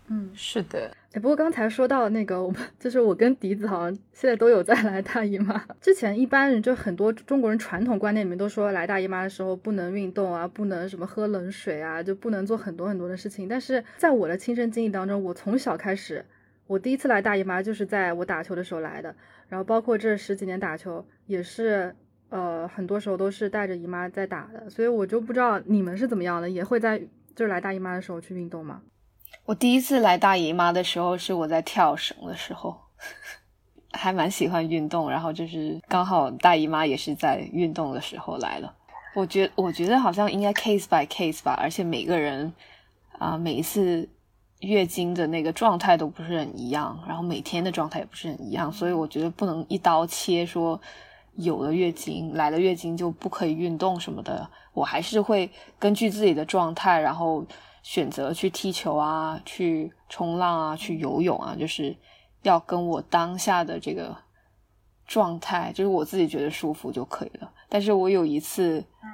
[0.08, 0.90] 嗯，是的。
[1.12, 5.64] 哎，不过刚才说到那个，我们就是我跟笛子好像现在都有在来大姨妈。
[5.80, 13.46] 之前一般人就很多中国人传统观念里面都说来大姨妈的时候不能运动啊，不能什么喝冷水啊，就不能做很多很多的事情。
[13.46, 16.24] 但是在我的亲身经历当中，我从小开始，
[16.72, 19.14] 我第一次来大姨妈就是在我打球的时候来的。
[19.48, 21.94] 然后包括这十几年打球，也是
[22.30, 26.98] 呃很多时候都是带着姨妈在打的，所以我就不知道你们是怎么样的，也会在
[27.36, 28.80] 就是来大姨妈的时候去运动吗？
[29.44, 32.80] 我第一次来大姨妈的时候是我在跳绳的时候，
[33.92, 38.74] 还蛮喜欢运动，然后就是刚好大姨妈也是在运动的时候来了。
[39.14, 42.50] 我觉我觉得好像应该 case by case 吧，而且每个人
[43.18, 44.08] 啊每一次。
[44.62, 50.80] 月经的那个状态都不是很一样，然后每天的状态也不是很一样，所以我觉得不能一刀切说
[51.34, 54.48] 有了月经来了月经就不可以运动什么的。
[54.72, 57.44] 我还是会根据自己的状态，然后
[57.82, 61.96] 选择去踢球啊，去冲浪啊，去游泳啊，就是
[62.42, 64.16] 要跟我当下的这个
[65.06, 67.52] 状态，就是我自己觉得舒服就可以了。
[67.68, 69.08] 但是我有一次，嗯，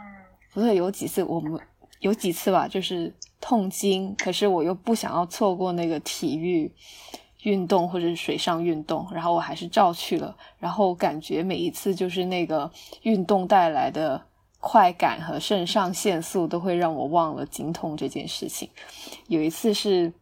[0.53, 1.59] 不对有几次，我们
[2.01, 3.15] 有几次吧，就是。
[3.41, 6.73] 痛经，可是我又不想要错过那个体育
[7.43, 10.37] 运动或者是水上运动，然后我还是照去了。
[10.59, 12.71] 然后感觉每一次就是那个
[13.03, 14.21] 运动带来的
[14.61, 18.69] 快感和肾上腺素都会让我忘了经痛这件事情。
[19.29, 20.13] 有一次是，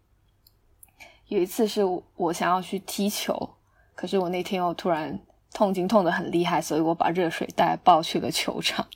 [1.28, 1.82] 有一次是
[2.16, 3.50] 我想要去踢球，
[3.94, 5.18] 可是我那天又突然
[5.54, 8.86] 痛经痛得很厉害，所以我把热水袋抱去了球场。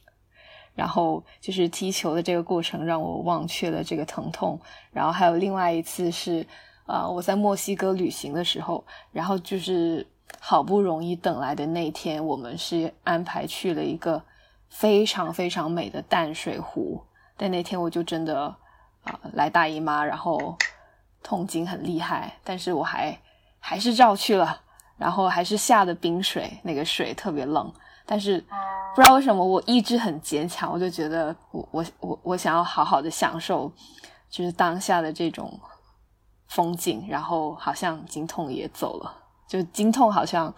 [0.81, 4.59] 然后就是踢球的这个过程让我忘却了这个疼痛。
[4.91, 6.47] 然后还有另外一次是，
[6.87, 10.07] 啊，我在墨西哥旅行的时候，然后就是
[10.41, 14.25] 好不容易等来的那天，我们是安排去了一个
[14.71, 17.05] 非常非常美的淡水湖。
[17.37, 18.57] 但那天我就真的
[19.03, 20.57] 啊来大姨妈，然后
[21.23, 23.21] 痛经很厉害，但是我还
[23.59, 24.63] 还是照去了，
[24.97, 27.71] 然后还是下的冰水，那个水特别冷。
[28.11, 28.45] 但是
[28.97, 33.73] 不知道为什么我意志很坚强，我就觉得我我我我想要好好的享受，
[34.29, 35.61] 就是当下的这种
[36.49, 39.15] 风景，然后好像经痛也走了，
[39.47, 40.53] 就经痛好像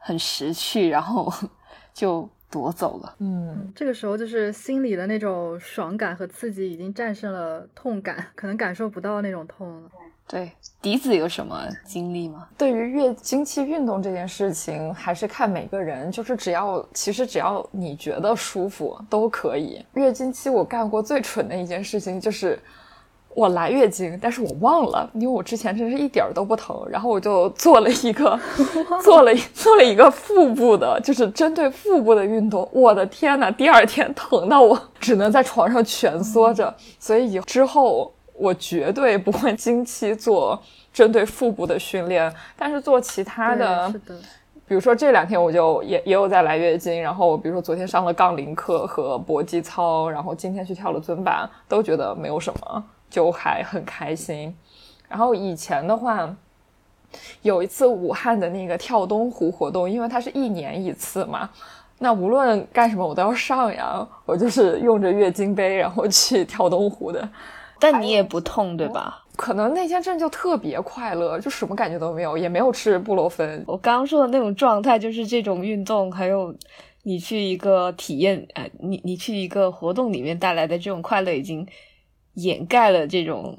[0.00, 1.32] 很识趣，然后
[1.94, 3.14] 就夺走了。
[3.20, 9.90] 嗯，这个时候就是心里的那种爽感和刺激已经战胜了痛感，可能感受不到那种痛了。
[10.30, 12.46] 对，笛子有什么经历吗？
[12.58, 19.82] 对于月经期运动这件事情，还是看每个人，就是只要其实只要你觉得舒服都可以。
[19.94, 22.60] 月经期我干过最蠢的一件事情就是，
[23.34, 28.38] 我来月经，但是我忘了，因为我之前真是一点儿都不疼，然后我就做了一个
[29.02, 32.68] 做了 做了一个腹部的，就是针对腹部的运动。
[32.70, 38.12] 我的天呐，第二天疼到我只能在床上蜷缩着，所以之后。
[38.38, 40.60] 我绝对不会经期做
[40.92, 43.92] 针对腹部的训练，但是做其他的，
[44.66, 54.54] 比如说这两天我就也也有在来月经，然后比如说昨天上了杠铃课和搏击操，然后今天去跳了尊板，都觉得没有什么，就还很开心。
[55.08, 56.28] 然后以前的话，
[57.42, 61.48] 有一次武汉的那个跳东湖活动，因为它是一年一次嘛，
[61.98, 67.26] 那无论干什么我都要上呀，我就是用着月经杯然后去跳东湖的。
[67.80, 69.24] 但你也不痛对吧？
[69.36, 73.62] 可能那天真的就特别快乐，就什么感觉都没有，也没有吃布洛芬。
[73.66, 76.54] 我刚刚说的那种状态，就是这种运动，还有
[77.04, 81.66] 你去一个体验，哎，你你去一个活动里面带来的这种快乐，已经
[82.34, 83.58] 掩盖了这种。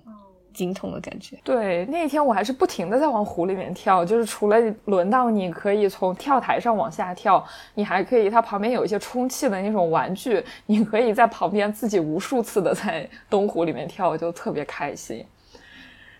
[0.59, 1.37] 经痛的感觉。
[1.41, 7.41] 对，那一天我还是不停的在往湖里面跳，就是除了轮到你可以从跳台上往下跳，
[7.75, 15.25] 你还可以，它旁边有一些充气的那种玩具，你可以在旁边自己无数次的在东湖里面跳，就特别开心。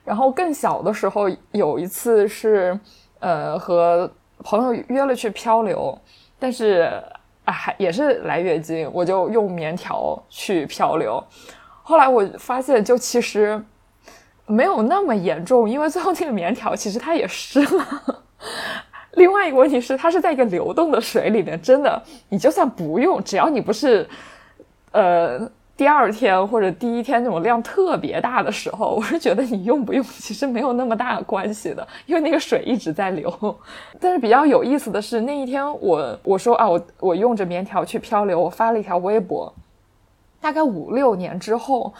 [0.05, 2.79] 然后更小的时候有一次是，
[3.19, 5.95] 呃，和朋友约了去漂流，
[6.39, 6.89] 但是，
[7.43, 11.21] 还也是来月经，我就用棉条去漂流。
[11.83, 13.61] 后来我发现，就其实。
[14.49, 18.23] 没有那么严重，因为最后那个棉条其实它也湿了。
[19.13, 24.07] 另外一个问题是，它是在一个流动的水里面，真的，你就算不用，只要你不是，
[24.91, 25.39] 呃，
[25.77, 33.55] 第二天或者第一天那种量特别大的时候，我是觉得你用不用其实没有那么大关系的，因为那个水一直在流。
[33.99, 39.53] 但是比较有意思的是，那一天我我说啊，我我用着棉条去漂流，我发了一条微博，
[40.41, 41.93] 大概五六年之后。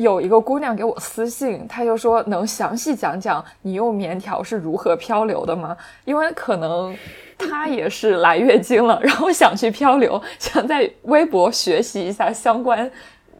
[0.00, 5.76] 有一个姑娘给我私信，她就说能详细讲讲你用棉条是如何漂流的吗？
[6.04, 6.96] 因为可能
[7.38, 12.90] 她也是来月经了，然后想去漂流，想在微博学习一下相关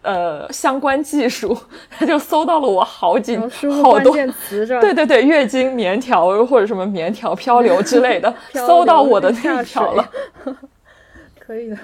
[0.02, 1.56] 呃相关技术，
[1.90, 3.36] 她就搜到了我好几
[3.82, 4.66] 好多关键词？
[4.66, 10.10] 对对对，月经棉条或者什么棉条漂流之类的，搜到我的那一条了，
[11.38, 11.76] 可以的。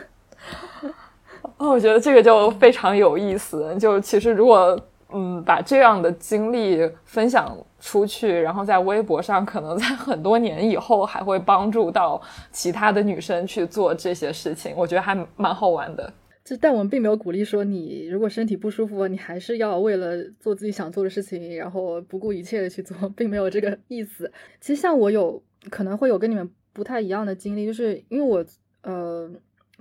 [1.59, 3.75] 哦，我觉得这个就非常有意思。
[3.81, 4.79] 就其实，如果
[5.11, 12.21] 嗯把这样的经历分享出去，然后在微博上，可能在很多年以后还会帮助到
[12.53, 14.75] 其他的女生去做这些事情。
[14.77, 16.13] 我觉得还蛮好玩的。
[16.45, 24.31] 就但我们并没有鼓励说，你如果身体不舒服，你还是要为了做自己想做的事情，然后不顾一切的去做，并没有这个意思。
[24.61, 28.45] 其实像我有可能会有跟你们不太一样的经历，就是因为我
[28.83, 29.31] 呃。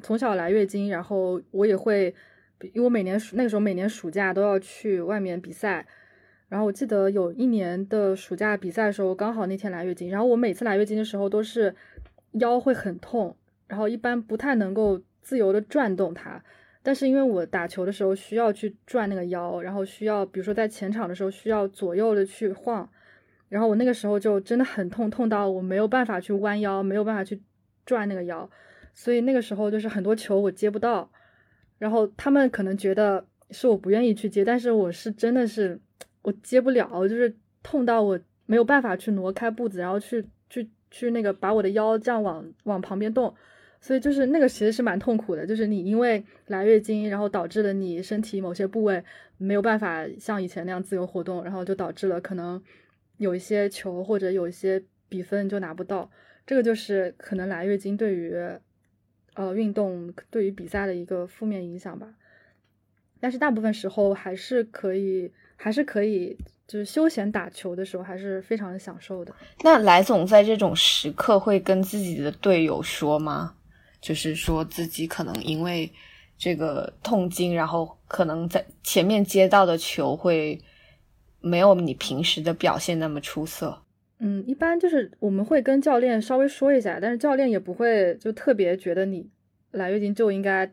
[0.02, 2.14] 从小来月经，然后我也会，
[2.74, 5.86] 因为我每年暑那个时候每年暑假都要去外面比赛，
[6.50, 11.74] 然后我记得有一年的暑假比赛的时候，刚好那天来月经，然后我每次来月经的时候都是
[12.34, 13.36] 腰会很痛，
[13.68, 16.44] 然后一般不太能够自由的转动它，
[16.84, 22.88] 但是因为我打球的时候需要去转那个腰，然后需要比如说在前场的时候需要左右的去晃，
[23.50, 27.42] 然后我那个时候就真的很痛，痛到我没有办法去弯腰，没有办法去
[27.86, 28.50] 转那个腰。
[28.98, 31.12] 所以那个时候就是很多球我接不到，
[31.78, 35.78] 然后他们可能觉得是我不愿意去接，但是我是真的是
[36.22, 43.36] 我接不了，就是痛到我没有办法去挪开步子，然后去去去那个把我的腰这样往往旁边动，
[43.82, 49.04] 所以就是那个其实是蛮痛苦的，就是你因为来月经，然后导致了你身体某些部位
[49.38, 52.64] 没有办法像以前那样自由活动，然后就导致了可能
[53.18, 56.10] 有一些球或者有一些比分就拿不到，
[56.48, 58.34] 这个就是可能来月经对于。
[59.36, 62.08] 呃，运动对于比赛的一个负面影响吧，
[63.20, 69.36] 但是大部分时候还是可以，还是可以，就是休闲打球的时候还是非常享受的。
[69.62, 73.56] 那来总在这种时刻会跟自己的队友说吗？
[74.02, 75.92] 就是说自己可能因为
[76.38, 80.62] 这个痛经，然后可能在前面接到的球会
[81.42, 83.82] 没有你平时的表现那么出色。
[84.20, 89.30] 嗯，一般就是我们会跟教练稍微说一下，但是教练也不会就特别觉得你
[89.72, 90.72] 来月经就应该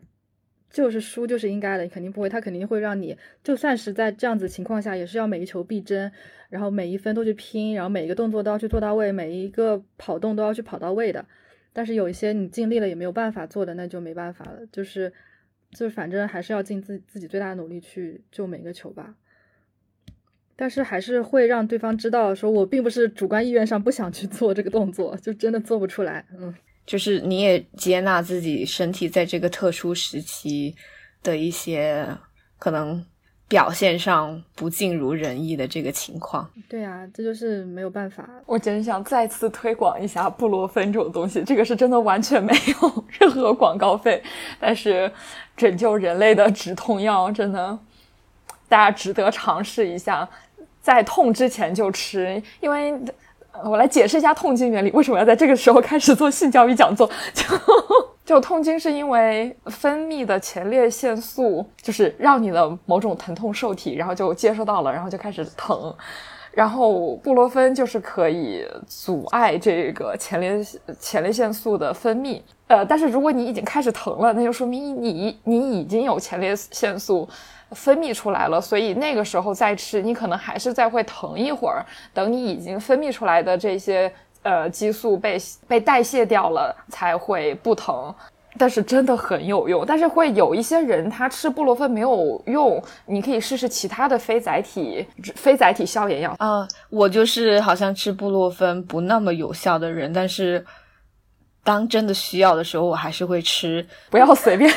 [0.69, 6.09] 就是输就是应该的，肯定不会，他肯定会让你就算是在这样子情况下，也是要每一球必争，
[6.49, 11.25] 然后每一分都去拼，然后每一个动作都要去做到位，每一个跑动都要去跑到位的。
[11.73, 15.11] 但是有一些你尽力了也没有办法做的，那就没办法了，就是
[15.71, 19.15] 就是反正还是要尽自自己最大的努力去救每个球吧。
[20.55, 26.25] 但是还是会让对方知道，说我并不是主观意愿上不想去 做这个动作，就真的做不出来。
[26.39, 26.53] 嗯，
[26.85, 30.75] 就是你也接纳自己身体在这个特殊时期
[31.21, 32.07] 的一些
[32.59, 33.03] 可能
[33.47, 36.49] 表现上不尽如人意的这个情况。
[36.69, 38.27] 对啊，这就是没有办法。
[38.45, 44.21] 我真想再次推广一下布洛芬这种东西，这个是真的完全没有 任何广告费，
[44.59, 45.11] 但是
[45.55, 47.77] 拯救人类的止痛药，真的
[48.67, 50.27] 大家值得尝试一下。
[50.83, 52.93] 在痛之前就吃，因为
[53.63, 54.91] 我来解释一下痛经原理。
[54.91, 57.09] 为什么要在这个时候开始做性教育讲座？
[57.33, 57.45] 就
[58.25, 65.95] 就痛经是因为分泌的前列腺素，就是让你的某种疼痛受体，然后就接收到了，然后就开始疼。
[66.51, 70.63] 然后布洛芬就是可以阻碍这个前列
[70.99, 72.41] 前列腺素的分泌。
[72.67, 77.27] 呃，但是如果你已经开始疼了，那就说明你你已经有前列腺素。
[77.73, 81.85] 分泌出来了，所以那个时候再吃，你可能还是再会疼一会儿。
[82.13, 84.11] 等你已经分泌出来的这些
[84.43, 88.13] 呃激素被被代谢掉了，才会不疼。
[88.57, 89.83] 但是真的很有用。
[89.85, 95.05] 但是会有一些人他吃布洛芬没有用，你可以试试其他的非载体
[95.35, 96.67] 非载体消炎药啊。
[96.89, 100.65] 我就是好像吃布洛芬不那么有效的人，但是。
[101.63, 103.85] 当真的需要的时候，我还是会吃。
[104.11, 104.69] 不要随便，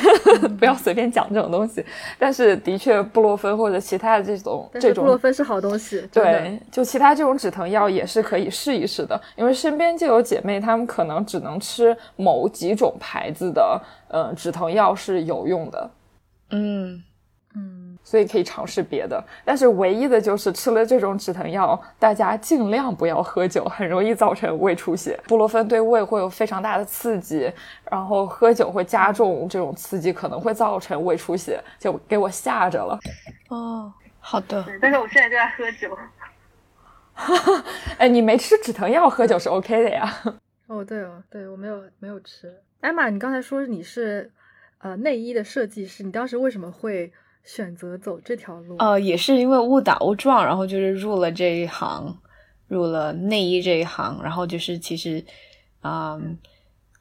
[0.56, 1.84] 不要随便讲这种东西。
[2.18, 6.08] 但是，的确，布洛芬或者其他的这种这种布洛芬是好东西。
[6.12, 9.20] 对，就其他这种止疼药也是可以试一试的。
[9.36, 15.90] 因为身边就有姐妹，她们可能只能吃某几种牌子的，呃，止疼药是有用的。
[16.50, 17.02] 嗯嗯。
[18.06, 19.20] 所以可以尝试别的。
[19.44, 25.18] 但是唯一的就是吃了这种止疼药，大家尽量不要喝酒，很容易造成胃出血。
[25.26, 27.52] 布洛芬对胃会有非常大的刺激，
[27.90, 32.96] 然后喝酒会加重这种刺激，可能会造成胃出血，就给我吓着了。
[33.48, 34.64] 哦，好的。
[34.80, 35.98] 但是我现在就在喝酒。
[37.98, 40.14] 哎，你没吃止疼药，喝酒是 OK 的呀。
[40.68, 42.54] 哦，对哦，对我没有没有吃。
[42.82, 44.30] 艾玛，你刚才说你是
[44.78, 47.12] 呃内衣的设计师，你当时为什么会
[47.46, 48.76] 选择走这条路？
[48.78, 52.18] 呃，也是因为误打误撞，然后就是入了这一行，
[52.66, 55.24] 入了内衣这一行，然后就是其实，
[55.82, 56.36] 嗯，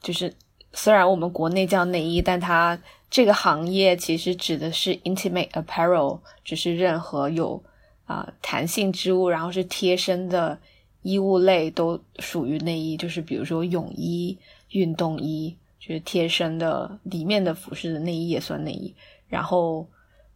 [0.01, 0.31] 就是
[0.71, 2.79] 虽然我们国内叫内衣，但它
[3.09, 7.63] 这个行业其实指的是 intimate apparel，只是任何有
[8.05, 10.59] 啊弹性织物，然后是贴身的
[11.01, 14.37] 衣物类都属于内衣，就是比如说泳衣、
[14.69, 18.93] 运动衣，就是贴身的里面的服饰的内衣也算内衣，
[19.27, 19.87] 然后。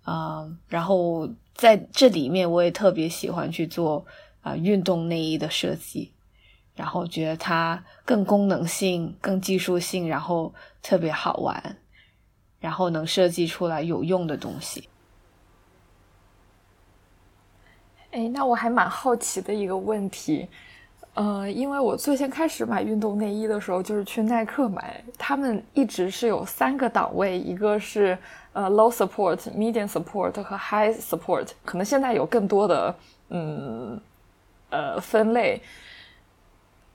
[0.04, 4.04] 啊，然后在这里面，我也特别喜欢去做
[4.42, 6.12] 啊运动内衣的设计，
[6.74, 11.78] 然后觉得它更功能性、更技术性，然后特别好玩，
[12.60, 14.90] 然后能设计出来有用的东西。
[18.12, 20.48] 哎，那我还蛮好奇的一个问题，
[21.14, 28.18] 呃，因为我最先开始买运动内衣的时候，就是去耐克买，他们一直是有三个档位，一个是。
[28.60, 32.94] 呃，low support、medium support 和 high support，可能现在有更多的
[33.30, 33.98] 嗯
[34.70, 35.62] 呃分类。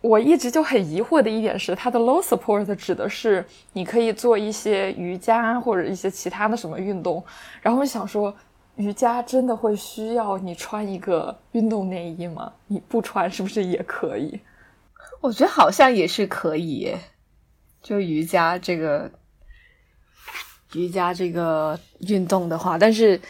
[0.03, 3.43] 我一直就很疑惑的一点是，它的 low support 指的是
[3.73, 7.25] 你可以做一些瑜伽或者一些其他的什么运动。
[7.62, 8.37] 然后我想说，
[8.77, 12.53] 瑜伽真的会需要你穿一个运动内衣吗？
[12.67, 14.39] 你不穿是不是也可以？
[15.23, 16.95] 我觉得好像也是可以，
[17.81, 19.11] 就瑜伽这个。
[20.75, 23.20] 瑜伽这个运动的话，但是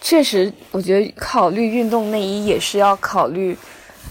[0.00, 3.56] 确实，我觉得考虑运动内衣也是要考虑，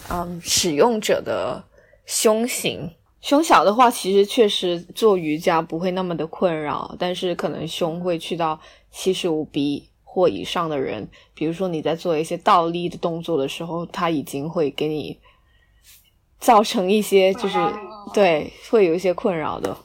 [0.10, 1.64] 嗯，使用者的
[2.06, 2.90] 胸型。
[3.22, 8.60] 胸小的话，其实确实做瑜伽不会那么的困扰，但是可能胸会去到
[8.92, 15.18] 七十五 B 或以上的人，比如说你在做一些倒立的动作的时候，它已经会给你
[16.40, 17.58] 造成一些，就是
[18.14, 19.78] 对，会有一些困扰的。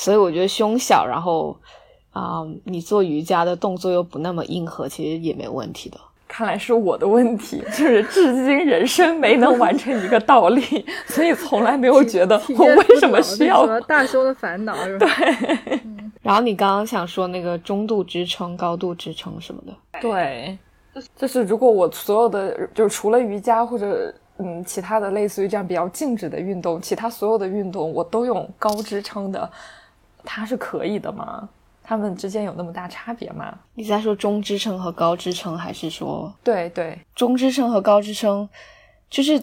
[0.00, 1.54] 所以我觉得胸小，然后
[2.14, 6.00] 啊，你做瑜伽的动作又不那么硬核，其实也没问题的。
[6.26, 10.62] 看来是我的问题，就是至今人生没能完成一个倒立，
[11.06, 15.06] 所以从来没有觉得我为什么需要大胸的烦恼，是吧？
[15.06, 15.80] 对。
[16.22, 20.56] 然后你刚刚想说那个中度支撑、高度支撑什么的，对，
[21.14, 29.50] 就是如果我所有的，就除了瑜伽或者嗯其他的类似于这样比较静止的运动，其他所有的运动我都用高支撑的。
[30.24, 31.48] 它是可以的吗？
[31.82, 33.58] 它们之间有那么大差别吗？
[33.74, 38.48] 你在说中支撑和高支撑，还是说对对中支撑和高支撑？
[39.08, 39.42] 就是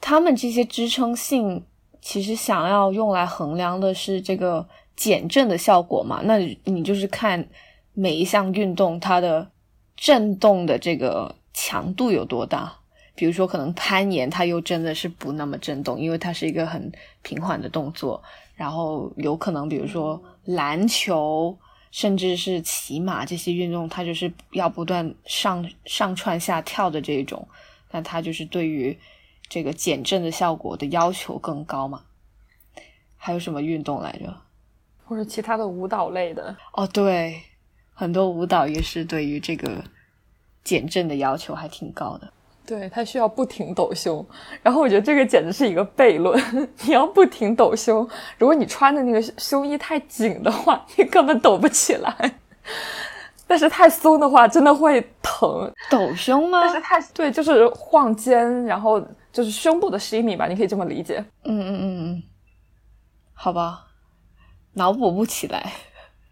[0.00, 1.62] 他们这些支撑性，
[2.00, 4.66] 其实想要用来衡量的是这个
[4.96, 6.22] 减震的效果嘛？
[6.24, 7.46] 那你就是看
[7.92, 9.50] 每一项运动它的
[9.96, 12.72] 震动的这个强度有多大。
[13.14, 18.22] 比如说，可能攀岩，它又真的是不那么震动，因为它是一个很平缓的动作。
[18.62, 21.58] 然后有可能，比如说篮球，
[21.90, 27.48] 甚至是骑马这些运动，它就是要不断上上窜下跳的这种，
[27.90, 28.96] 那它就是对于
[29.48, 32.02] 这个减震的效果的要求更高嘛？
[33.16, 34.32] 还有什么运动来着？
[35.06, 36.56] 或者其他的舞蹈类的？
[36.74, 37.42] 哦，对，
[37.92, 39.82] 很多舞蹈也是对于这个
[40.62, 42.32] 减震的要求还挺高的。
[42.64, 44.24] 对，他需要不停抖胸，
[44.62, 46.40] 然后我觉得这个简直是一个悖论。
[46.86, 48.08] 你要不停抖胸，
[48.38, 52.10] 如果你穿的那个胸衣太紧的话，你根本抖不起来；
[53.46, 55.70] 但是太松的话，真的会疼。
[55.90, 56.60] 抖胸吗？
[56.62, 59.00] 但是太对，就是晃肩，然后
[59.32, 61.22] 就是胸部的 shimmy 吧，你可以这么理解。
[61.44, 61.82] 嗯嗯嗯
[62.14, 62.22] 嗯，
[63.34, 63.86] 好吧，
[64.74, 65.72] 脑补不起来，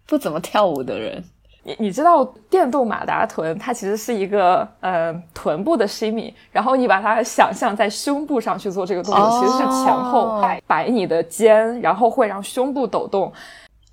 [0.07, 1.23] 不怎么跳舞的人。
[1.63, 13.31] 你你知道电动马达臀，它其实是一个呃臀部的 shimmy，然后你把它想象在胸部上去做这个动作，其实是前后摆摆你的肩，然后会让胸部抖动。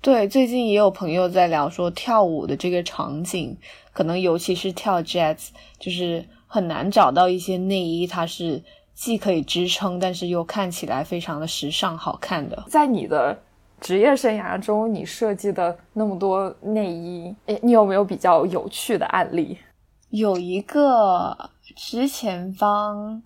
[0.01, 3.55] 对，最近也有朋友在聊说跳舞的这个场景，
[3.93, 8.63] 可能尤其是跳 jazz，就是很难找到一些内衣，它是
[8.95, 12.63] 既可以支撑，但是又看起来非常的时尚好看的。
[12.67, 13.37] 在你的。
[13.79, 19.57] 职业生涯中，你设计的那么多内衣，诶，你有没有比较有趣的案例？
[20.09, 23.21] 有一个之前帮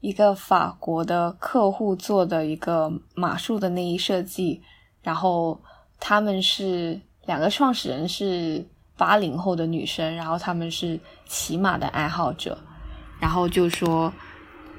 [0.00, 4.62] 一个法国的客户做的一个马术的内衣设计，
[5.02, 5.60] 然后
[6.00, 8.66] 他们是两个创始人是
[8.96, 12.58] 八零后的女生，然后她们是骑马的爱好者，
[13.20, 14.12] 然后就说，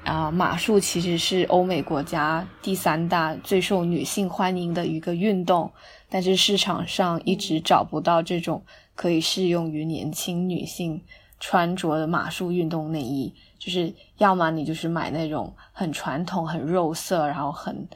[0.06, 5.72] 啊、马术其实是欧美国家第三大最受女性欢迎的一个运动，
[6.10, 11.02] 但是市场上一直找不到这种可以适用于年轻女性
[11.40, 17.90] 穿着的马术运动内衣，就是要么你就是买那种很传统、很肉色，然后很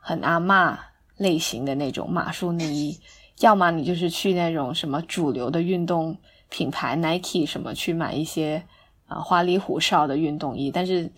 [0.00, 0.78] 很阿嬷
[1.18, 2.98] 类型的那种马术内衣，
[3.40, 6.16] 要么你就是去那种什么主流的运动
[6.48, 8.64] 品牌 Nike 什么去买一些
[9.06, 11.10] 啊、花里胡哨的运动衣，但是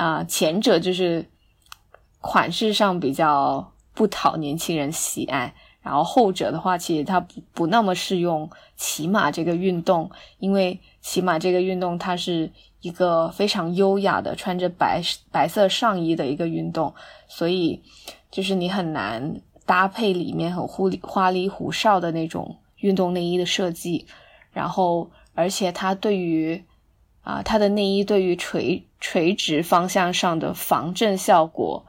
[0.00, 1.26] 啊、前者就是
[2.22, 16.94] 款式上比较不讨年轻人喜爱，然后后者的话，其实它不不那么适用骑马这个运动，因为骑马这个运动它是一个非常优雅的穿着白白色上衣的一个运动，
[17.28, 17.82] 所以
[18.30, 24.06] 就是你很难搭配里面很花里花里胡哨的那种运动内衣的设计，
[24.50, 26.64] 然后而且它对于
[27.22, 31.86] 啊、它的内衣对于垂垂直方向上的防震效果，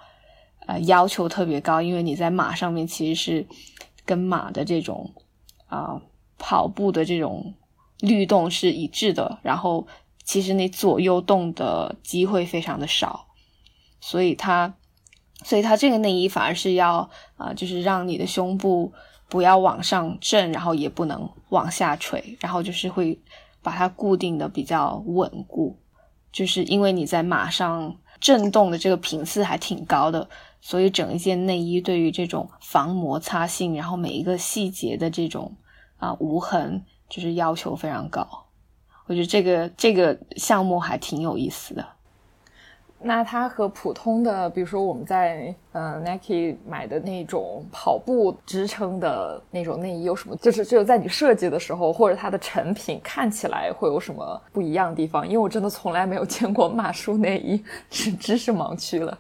[0.66, 3.48] 呃，要求特别高，因为你在马上面其实是
[4.06, 5.14] 跟马的这种
[5.68, 6.02] 啊、
[6.38, 7.54] 跑步的这种
[8.00, 9.88] 律动是一致的，然后
[10.24, 13.28] 其实你左右动的机会非常的少，
[14.00, 14.74] 所以它，
[15.44, 18.94] 所以它这个内衣反而是要啊、就是让你的胸部
[19.28, 23.20] 不要往上震，然后也不能往下垂，然后就是会
[23.62, 25.81] 把它固定的比较稳固，
[26.32, 30.30] 就是因为你在马上震动的这个频次还挺高的，
[30.62, 35.56] 所以整一件内衣对于这种防摩擦性，然后每一个细节的这种
[35.98, 38.28] 啊无痕，就是要求非常高。
[39.08, 41.86] 我觉得这个这个项目还挺有意思的。
[43.04, 50.36] 那它和普通的，比如说我们在呃 Nike 买的那种跑步支撑的那种内衣有什么？
[50.36, 55.26] 就是只有在你设计的时候，或者它的成品看起来会有什么不一样的地方？
[55.26, 59.18] 因为我真的从来没有见过马术内衣，是知识盲区了。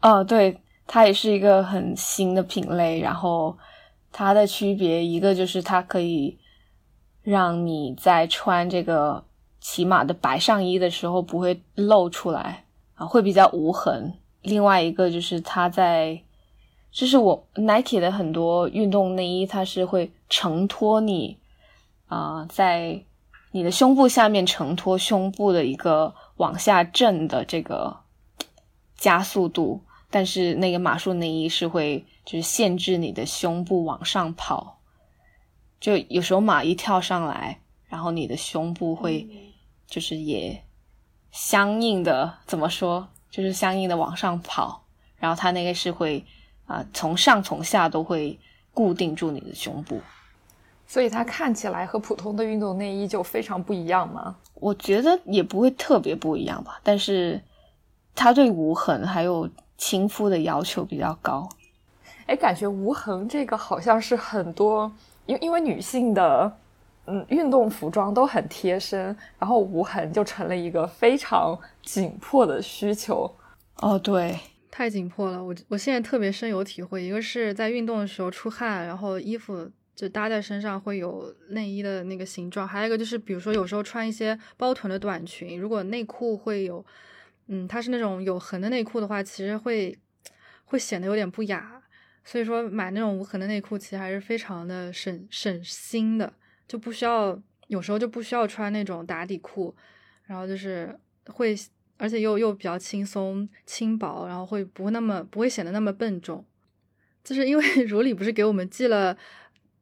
[0.00, 0.56] 哦，对，
[0.86, 3.00] 它也是一个很新的品类。
[3.00, 3.56] 然后
[4.12, 6.38] 它的区别，一个就是它可以
[7.22, 9.24] 让你在穿这个
[9.60, 12.62] 骑马的白上衣的时候不会露出来
[12.98, 14.12] 啊，会比较无痕。
[14.42, 16.20] 另外一个就是它在，
[16.90, 21.38] 就是我 Nike 的很多运动内衣，它是会承托你
[22.08, 23.04] 啊、在
[23.52, 27.98] 你的胸部下面承托胸部的一个往下震的这个
[28.96, 34.80] 加速度，但是那个马术内衣是会就是限制你的胸部往上跑，
[35.80, 39.28] 就有时候马一跳上来，然后你的胸部会
[39.86, 40.64] 就是也
[41.30, 44.82] 相应的怎么说，就是相应的往上跑，
[45.18, 46.24] 然后它那个是会
[46.66, 48.38] 啊、从上从下都会
[48.74, 50.00] 固定住你的胸部。
[50.86, 54.36] 所以它看起来和普通的运动内衣就非常不一样吗？
[54.54, 57.40] 我觉得也不会特别不一样吧，但是
[58.14, 61.48] 它对无痕还有亲肤的要求比较高。
[62.26, 64.90] 哎，感觉无痕这个好像是很多，
[65.26, 66.56] 因因为女性的
[67.08, 73.34] 嗯运动服装都很贴身，然后无痕就成了一个非常紧迫的需求。
[73.76, 74.38] 哦，对，
[74.70, 77.02] 太紧迫了，我我现在特别深有体会。
[77.02, 86.84] 一个是在运动的时候出汗，然后衣服就搭在身上会有内衣的那个形状；还有一个就是，比如说有时候穿一些包臀的短裙，如果内裤会有，
[87.46, 89.96] 嗯，它是那种有痕的内裤的话，其实会
[90.64, 91.80] 会显得有点不雅。
[92.24, 96.30] 所以说买那种无痕的内裤其实还是非常的省省心的，
[96.68, 99.74] 就不需要有时候就不需要穿那种打底裤，
[100.26, 100.96] 然后就是
[101.26, 101.56] 会。
[102.00, 106.44] 而且又又比较轻松轻薄，然后会不会那么不会显得那么笨重，
[107.24, 109.18] 就是因为 如里不是给我们寄了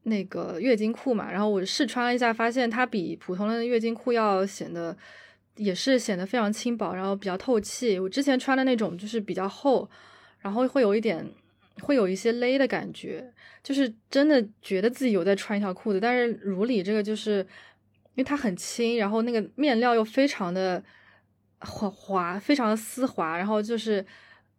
[0.05, 4.97] 那个月经裤嘛，然后我试穿了一下，发现它比普通的月经裤要显得
[5.57, 7.99] 也是显得非常轻薄，然后比较透气。
[7.99, 9.87] 我之前穿的那种就是比较厚，
[10.39, 11.31] 然后会有一点
[11.81, 17.39] 会有一些勒的感觉，就是真的觉得自己有在穿一条裤子，但是如里这个就是
[18.15, 20.83] 因为它很轻，然后那个面料又非常的。
[21.61, 24.05] 滑滑，非常的丝滑，然后就是，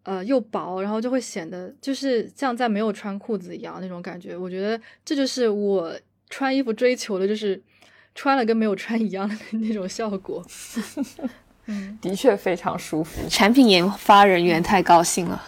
[0.01, 4.35] 呃，又薄，然后就会显得就是像在没有穿裤子一样那种感觉。
[4.35, 5.93] 我觉得这就是我
[6.27, 7.61] 穿衣服追求的，就是
[8.15, 10.43] 穿了跟没有穿一样的那种效果。
[11.67, 13.21] 嗯，的确非常舒服。
[13.29, 15.39] 产品研发人员太高兴了。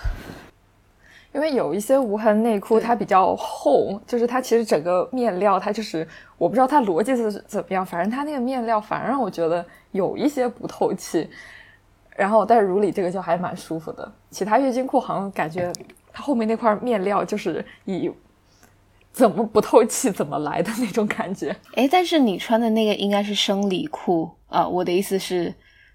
[1.39, 6.05] 因为有一些无痕内裤，它比较厚，就是它其实整个面料，它就是
[6.37, 11.29] 我不知道它逻辑是怎么样，反正它那个面料反而让我觉得有一些不透气。
[12.13, 14.11] 然后，但是如里这个就还蛮舒服的。
[14.29, 15.71] 其他月经裤好像感觉
[16.11, 18.11] 它后面那块面料就是以
[19.13, 21.55] 怎么不透气怎么来的那种感觉。
[21.75, 25.53] 哎，但是你穿的那个应该是生理裤啊、我的意思是，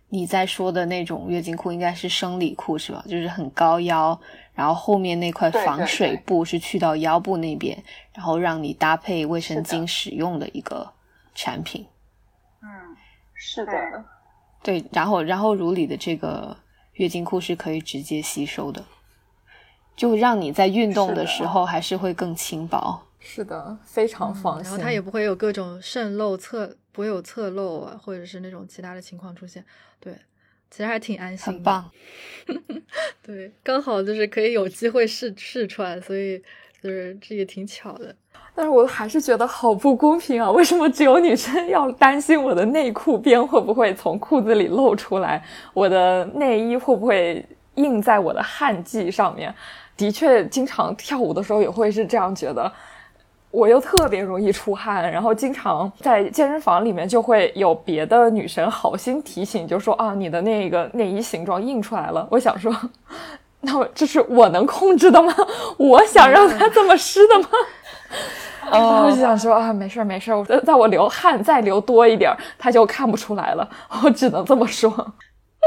[0.09, 3.05] 你在说的那种月经裤应该是生理裤是吧？
[3.07, 4.18] 就是很高腰，
[4.55, 7.82] 然后后面那块防水布是去到腰部那边，
[8.14, 10.92] 然后让你搭配卫生巾使用的一个
[11.34, 11.86] 产品。
[12.62, 12.96] 嗯，
[13.34, 13.72] 是的，
[14.62, 16.57] 对，然后然后如里的这个
[16.94, 18.84] 月经裤是可以直接吸收的，
[19.96, 23.02] 就让你在运动的的时候还是会更轻薄。
[23.18, 24.64] 是的，非常放心。
[24.64, 29.64] 然后它也不会有各种渗漏、侧不会有侧漏啊，或者是那种其他的情况出现。
[29.98, 30.14] 对，
[30.71, 31.91] 其实还挺安心，很棒。
[33.23, 36.43] 对，刚好就是可以有机会试试穿，所以
[36.83, 38.15] 就是这也挺巧的。
[38.57, 40.51] 但是我还是觉得好不公平啊！
[40.53, 47.45] 为什么只有女生要担心我的内裤边会不会从裤子里露出来，我的内衣会不会
[47.75, 49.53] 印在我的汗迹上面？
[49.97, 52.73] 的确，经常跳舞的时候也会是这样觉得。
[53.55, 62.26] 我又特别容易出汗，然后经常在健身房里面就会有别的女生好心提醒，就说啊，你的那个内衣形状印出来了。
[62.32, 62.74] 我想说，
[63.62, 65.32] 那我这是我能控制的吗？
[65.78, 67.48] 我想让它这么湿的吗？
[68.72, 73.68] 我就想说啊，没事儿没事儿，我在我流汗再流多一点儿，它就看不出来了。
[74.02, 75.14] 我只能这么说。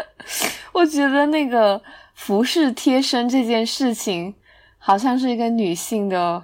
[0.73, 1.81] 我觉得那个
[2.15, 4.35] 服饰贴身这件事情，
[4.77, 6.43] 好像是一个女性的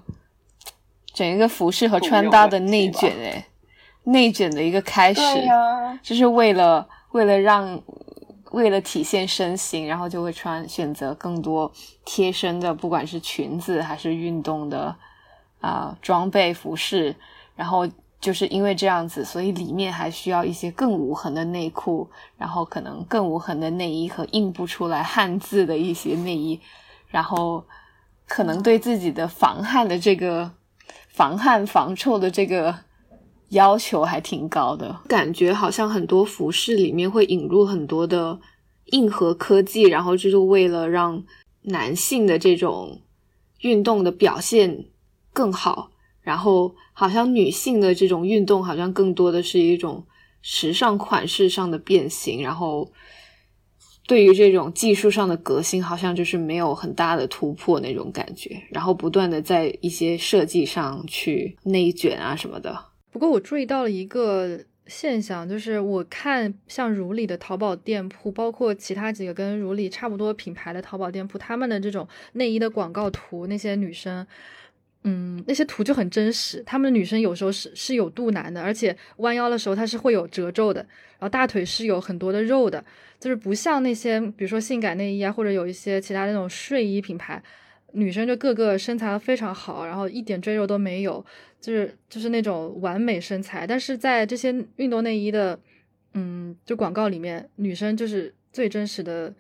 [1.14, 3.46] 整一个服饰和穿搭的内卷诶，
[4.06, 5.22] 内卷的一个开始，
[6.02, 7.82] 就是为了为了让
[8.52, 11.72] 为了体现身形，然后就会穿选择更多
[12.04, 14.96] 贴身的，不管是裙子还是运动的
[15.62, 17.16] 啊、装备服饰，
[17.56, 17.88] 然后
[18.20, 26.60] 就是因为这样子，所以里面还需要一些更无痕的内裤，然后可能更无痕的内衣和印不出来汉字的一些内衣，
[27.08, 27.64] 然后
[28.28, 30.52] 可能对自己的防汗的这个
[31.14, 32.76] 防汗防臭的这个
[33.50, 38.40] 要求还挺高的，感觉好像很多服饰里面会引入很多的
[38.86, 41.24] 硬核科技，然后就是为了让
[41.62, 43.00] 男性的这种
[43.62, 44.86] 运动的表现
[45.32, 45.92] 更好，
[46.22, 50.04] 然后好像女性的这种运动好像更多的是一种
[50.42, 52.92] 时尚款式上的变形，然后
[54.06, 62.78] 对于这种技术上的革新，好像就是没有很大的突破那种感觉，然后不断的在一些设计上去内卷啊什么的。
[63.12, 74.28] 不过我注意到了一个现象，就是我看像如里的淘宝店铺，包括其他几个跟如里差不多品牌的淘宝店铺，他们的这种内衣的广告图，那些女生，
[75.04, 76.62] 嗯，那些图就很真实。
[76.66, 82.84] 他们的女生有时候是是有肚腩的，而且弯腰的时候它是会有褶皱的，然后大腿是有很多的肉的，
[83.24, 87.42] 就是不像那些比如说性感内衣啊，或者有一些其他那种睡衣品牌，
[87.94, 91.26] 女生就个个身材都非常好，然后一点赘肉都没有，
[91.62, 93.66] 就是就是那种完美身材。
[93.66, 95.58] 但是在这些运动内衣的，
[96.16, 99.34] 嗯，就广告里面，女生就是最真实的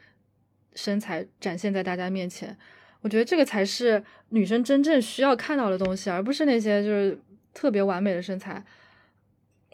[0.76, 2.58] 身材展现在大家面前。
[3.02, 7.20] 我觉得这个才是女生真正需要看到的东西，而不是那些就是
[7.54, 8.64] 特别完美的身材。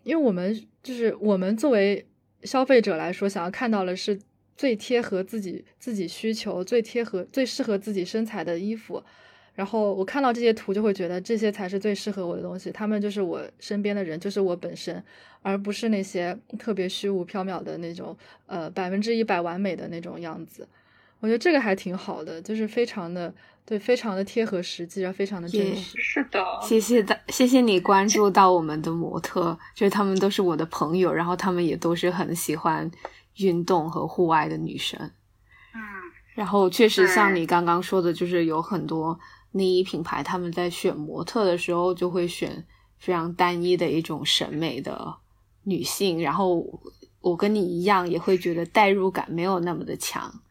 [0.01, 2.03] 因为我们就是我们作为
[2.43, 4.19] 消费者来说，想要看到的是
[4.55, 9.03] 最贴合自己自己需求、最贴合、最适合自己身材的衣服。
[9.55, 12.71] 然后我看到这些图，就会觉得这些才是最适合我的东西。
[12.71, 15.03] 他们就是我身边的人，就是我本身，
[15.41, 18.15] 而不是那些特别虚无缥缈的那种，
[18.45, 20.65] 呃，百分之一百完美的那种样子。
[21.19, 23.33] 我觉得这个还挺好的，就是非常的
[23.65, 25.97] 对，非常的贴合实际，然后非常的真实。
[26.01, 32.89] 是的，谢谢大，谢谢你关注到我们的模特，就是他们都是我的朋友，然后他们也都是很喜欢
[33.37, 34.99] 运动和户外的女生。
[35.75, 35.79] 嗯，
[36.35, 39.19] 然后确实像你刚刚说的，就是有很多
[39.51, 42.65] 内衣品牌，他们在选模特的时候就会选
[42.97, 45.15] 非常单一的一种审美的
[45.63, 46.65] 女性，然后
[47.21, 50.41] 我跟你一样，也会觉得代入感没有那么的强，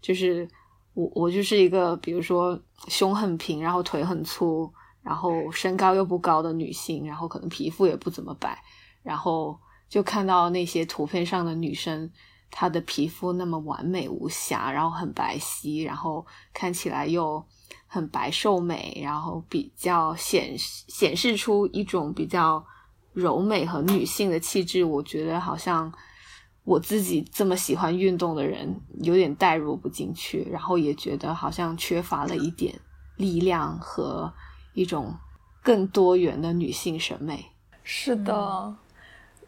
[0.00, 0.48] 就是
[0.94, 4.72] 我我就是一个比如说胸很平，然后腿很粗，
[5.02, 8.62] 然后身高又不高的女性，然后可能皮肤也不怎么白，
[9.02, 12.10] 然后就看到那些图片上的女生，
[12.50, 17.44] 她的皮肤那么完美无瑕，然后很白皙，然后看起来又
[17.86, 22.64] 很白瘦美，然后比较显显示出一种比较
[23.12, 24.84] 柔美和女性的气质。
[24.84, 25.92] 我觉得好像
[26.68, 32.74] 我自己这么喜欢运动的人，有点代入不进去，然后也觉得好像缺乏了一点
[33.16, 34.30] 力量和
[34.74, 35.14] 一种
[35.62, 37.42] 更多元的女性审美。
[37.82, 38.74] 是的，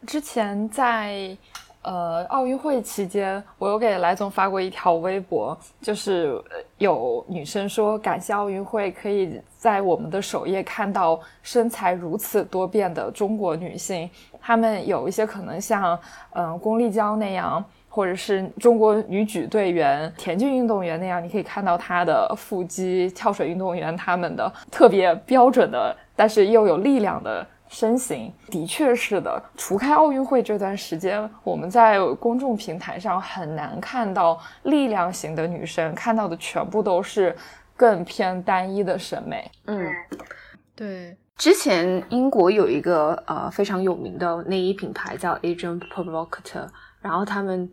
[0.07, 1.37] 之前在
[1.83, 6.39] 呃，奥运会期间，我有给来总发过一条微博，就是
[6.79, 14.09] 有女生说感谢奥运会，可以在我们的首页看到身材如此多变的中国女性。
[14.41, 15.97] 她们有一些可能像
[16.33, 27.45] 嗯龚丽娇那样，或者是中国女举队员、田径运动员那样，你可以看到她的腹肌；跳水运动员她们的特别标准的，但是又有力量的。
[27.73, 37.33] 身形的确是的，除开奥运会这段时间，我们在公众平台上很难看到力量型的女生，看到的全部都是
[37.77, 39.49] 更偏单一的审美。
[39.67, 39.89] 嗯，
[40.75, 46.69] 对，之前英国有一个呃非常有名的内衣品牌叫 Agent Provocateur，
[47.01, 47.67] 然后他们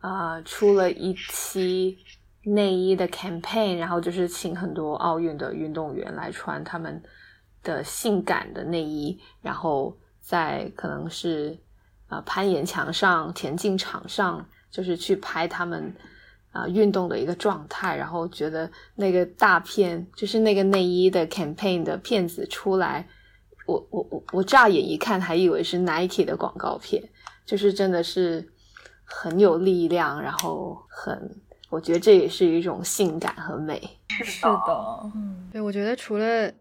[0.00, 1.96] 呃出了一期
[2.42, 7.00] 内衣的 campaign，然后就是请很多奥运的运动员来穿他们。
[7.64, 11.56] 的性感的内衣，然后在可能是
[12.08, 15.94] 啊攀岩墙上、田径场上，就是去拍他们
[16.52, 23.06] 啊运动的一个状态，然后觉得那个大片就是那个内衣的 campaign 的片子出来，
[23.66, 27.02] 我我我我乍眼一看还以为是 Nike 的广告片，
[27.44, 28.46] 就是真的是
[29.04, 31.36] 很有力量，然后很，
[31.70, 33.80] 我觉得这也是一种性感和美。
[34.08, 36.52] 是的，嗯，对，我觉得除了。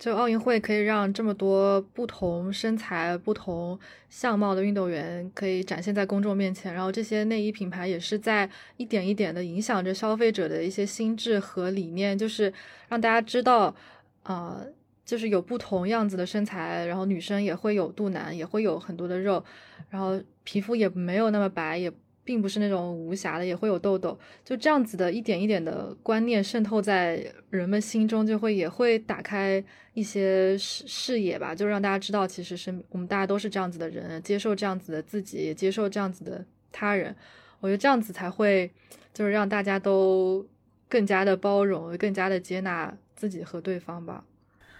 [0.00, 3.78] 就奥运会可以让这么多不同身材、不同
[4.08, 8.48] 相貌的运动员可以展现在公众面前，然后这些内衣品牌也是在
[8.78, 12.50] 一点一点的影响着消费者的一些心智和理念，就是
[12.88, 13.74] 让大家知道，
[14.22, 14.64] 啊，
[15.04, 19.44] 就是有不同样子的身材，然后女生也会有肚腩，也会有很多的肉，
[19.90, 21.92] 然后皮肤也没有那么白，也。
[22.24, 29.62] 并不是那种无瑕的，也会有痘痘，就这样子的一点一点的观念渗透在人们心中，就会也会打开
[29.94, 37.14] 一些视视野吧，就让大家知道，其实是我们大家都是这样子的人，接受这样子的自己，也接受这样子的他人。
[37.60, 38.70] 我觉得这样子才会，
[39.12, 40.46] 就是让大家都
[40.88, 44.24] 更加的包容，更加的接纳自己和对方吧。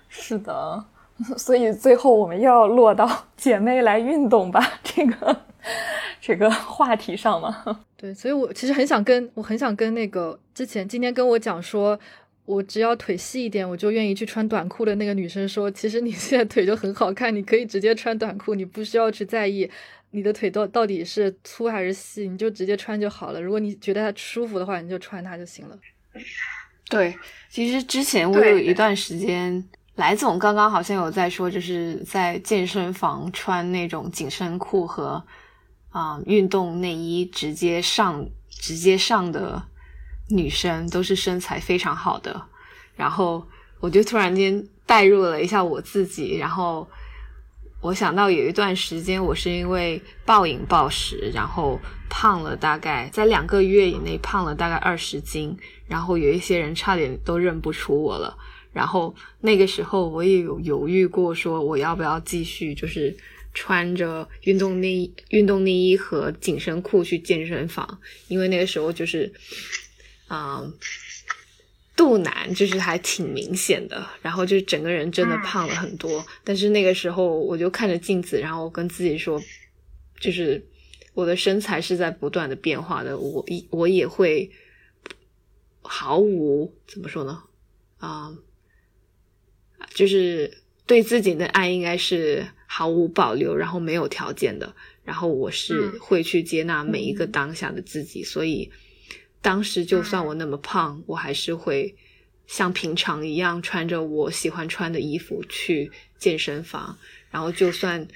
[0.09, 0.85] 是的，
[1.37, 5.50] 所以最后我们要落到姐妹来运动吧，这个。
[6.21, 11.99] 这个话题上嘛， 对，所以我其实很想跟我很想跟那个之前今天跟我讲说，
[12.45, 19.71] 我只要腿细一点，我就愿意去穿短裤的那个女生说，其实你现在腿就很好看，你可以直接穿短裤，你不需要去在意
[20.11, 23.41] 你的腿到到底是粗还是细，你就直接穿就好了。
[23.41, 25.79] 如果你觉得它舒服的话，你就穿它就行了。
[26.89, 27.17] 对，
[27.49, 35.23] 其实之前我有一段时间，来总刚刚好像有在说，就是在健身房穿那种紧身裤和。
[35.91, 39.61] 啊，运动内衣直接上直接上的
[40.29, 42.41] 女生都是身材非常好的，
[42.95, 43.45] 然后
[43.81, 46.89] 我就突然间代入了一下我自己，然后
[47.81, 58.39] 我想到有一段时间我是因为暴饮暴食，然后胖了大概在两个月以内胖了大概二十斤，然后有一些人差点都认不出我了，
[58.73, 63.17] 然后那个时候我也有犹豫过，说我要不要继续就是。
[63.53, 69.33] 穿着运动内衣运动内衣和紧身裤去健身房，因为那个时候就是，
[70.29, 70.73] 啊，
[71.97, 76.25] 肚腩就是还挺明显的，然后就整个人真的胖了很多。
[76.45, 79.43] 但是那个时候我就看着镜子，然后跟自己说，
[80.21, 80.65] 就是
[81.15, 84.51] 我的身材是在不断的变化的，我一我也会
[85.83, 87.43] 毫无怎么说呢？
[87.99, 88.33] 啊，
[89.93, 92.45] 就是对自己的爱应该是。
[92.73, 94.73] 毫无保留，然后没有条件的，
[95.03, 98.71] 然后我是会去接纳每一个当下的自己，所以
[99.43, 101.93] 当时就算我那么胖，我还是会
[102.47, 106.97] 像平常一样穿着我喜欢穿的衣服去健身房，
[107.33, 108.07] 然后就算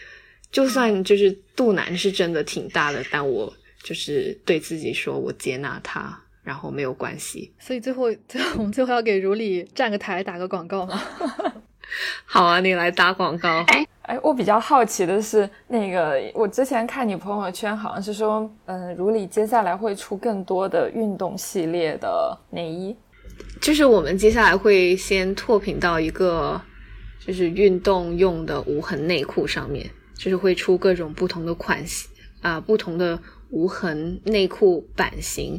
[0.52, 3.52] 就算就是肚腩是真的挺大的，但我
[3.82, 7.52] 就是对自己说我接纳它，然后没有关系。
[7.58, 11.02] 所以最后最后我们最后要给如里站个台打个广告吗？
[12.24, 13.64] 好啊，你来打广告。
[13.68, 22.94] 哎哎，我比较好奇的是，那个我之前看你朋友圈，好像是说，嗯，如里接下来会出更多的运动系列的内衣。
[23.62, 26.60] 就是我们接下来会先拓品到一个，
[27.18, 32.10] 就是运动用的无痕内裤上面，就是会出各种不同的款型
[32.42, 33.18] 啊，不同的
[33.48, 35.58] 无痕内裤版型。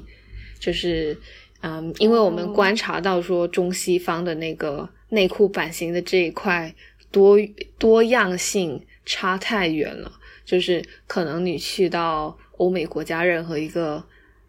[0.59, 1.17] 就是，
[1.61, 4.87] 嗯，因为我们观察到说中西方的那个。
[5.09, 6.73] 内裤版型的这一块
[7.11, 7.37] 多
[7.77, 10.11] 多样性差太远了，
[10.43, 14.03] 就是可能你去到欧美国家任何一个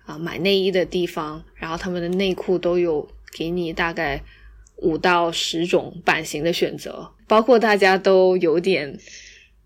[0.04, 4.22] 啊买内衣的地方，然后他们的内裤都有给你大概
[4.76, 8.98] 五到十种版型的选择，包括大家都有点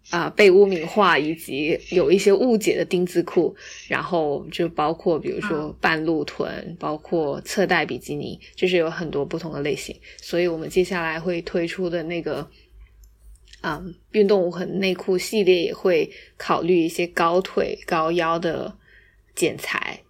[0.09, 3.55] 啊、被污名化以及有一些误解的丁字裤，
[3.87, 9.95] 然后就包括比如说半露臀，包括侧带比基尼，就是有很多不同的类型。
[10.17, 12.51] 所以我们接下来会推出的那个，
[13.61, 18.77] 嗯，运动无痕内裤系列也会考虑一些高腿高腰的
[19.37, 20.01] 剪裁，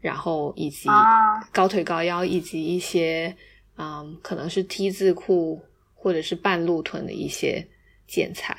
[0.00, 3.36] 然后以及啊高腿高腰以及一些
[3.78, 5.62] 嗯，可能是 T 字裤
[5.94, 7.64] 或者是半露臀的一些
[8.08, 8.56] 剪裁。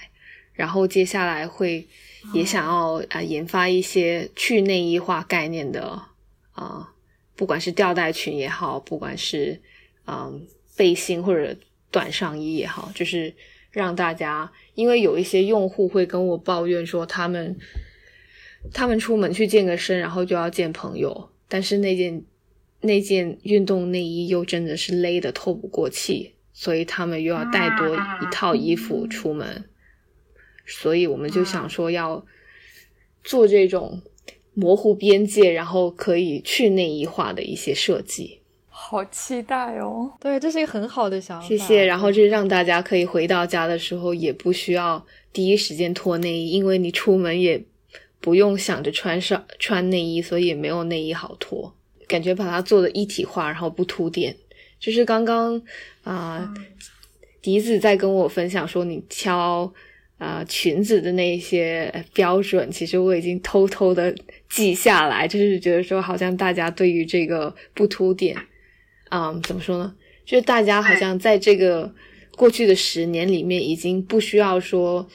[0.57, 1.87] 然后接下来会
[2.33, 5.83] 也想要啊、呃研发一些去内衣化概念的
[6.51, 6.87] 啊、呃
[7.37, 9.61] 不管是吊带裙也好，不管是
[10.07, 10.45] 嗯
[10.75, 11.55] 背心或者
[11.91, 13.31] 短上衣也好，就是
[13.69, 17.55] 让大家，因为有一些用户会跟我抱怨说，他们
[18.73, 22.23] 他们出门去健个身，然后就要见朋友，但是那件
[22.81, 29.63] 那件运动内衣又真的是勒得透不过气，所以他们又要带多一套衣服出门。
[30.67, 32.23] 所以我们就想说要
[33.23, 34.01] 做这种
[34.53, 38.41] 模糊边界，然后可以去内衣化的一些设计。
[38.69, 40.11] 好期待哦！
[40.19, 41.47] 对，这是一个很好的想法。
[41.47, 41.83] 谢谢。
[41.83, 45.03] 然后就是让大家可以回到家的时候也不需要
[45.33, 47.61] 第一时间脱内衣，因为你出门也
[48.21, 51.73] 不用想着穿上穿内衣，所以也没有内衣好脱。
[52.07, 54.35] 感觉把它做的一体化，然后不凸点。
[54.79, 55.61] 就是刚刚
[56.03, 56.53] 啊，
[57.41, 59.73] 笛子在跟我分享说你挑
[60.17, 64.15] 啊、裙子的那些标准，其实我已经偷偷的
[64.49, 68.35] 记下来，就是觉得说好像大家对于这个不凸点，
[69.11, 69.95] 嗯，怎么说呢？
[70.25, 71.93] 就是大家好像在这个
[72.35, 75.07] 过去的十年里面，已经不需要说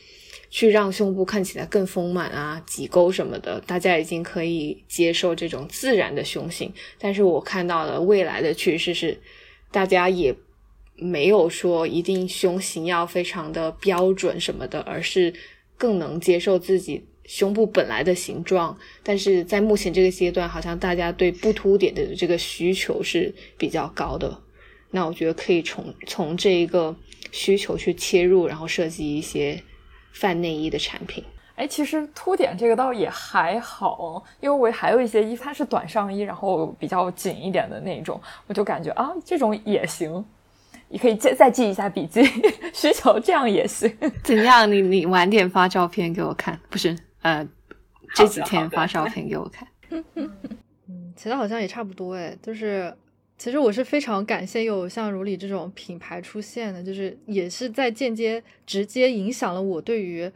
[0.48, 6.72] 去让胸部看起来更丰满啊、挤沟什么的，大家已经可以接受这种自然的胸型。
[6.98, 9.18] 但是我看到了未来的趋势是，
[9.70, 10.34] 大家也
[10.96, 15.32] 没有说一定胸型要非常的标准什么的，而是
[15.76, 18.76] 更能接受自己胸部本来的形状。
[19.02, 24.38] 但是在目前这个阶段，好像大家对不凸点的这个需求是比较高的。
[24.90, 26.94] 那我觉得可以从从这一个
[27.30, 29.62] 需求去切入，然后设计一些
[30.12, 31.24] 泛内衣的产品。
[31.54, 40.24] 哎，其实凸点这个倒也还好，因为我还有一些衣服它是短上衣，然后比较紧一点的那种，我就感觉啊，这种也行，
[40.92, 42.22] 你可以再再记一下笔记，
[42.74, 43.90] 需求这样也是。
[44.22, 44.70] 怎样？
[44.70, 47.48] 你你晚点发照片给我看，不是呃，
[48.14, 49.66] 这几天发照片给我看。
[50.14, 50.30] 嗯，
[51.16, 52.94] 其他好像也差不多哎，就是
[53.38, 60.30] 其实我是非常感谢有像如里这种品牌出现的，就是也是在间接直接影响了我对于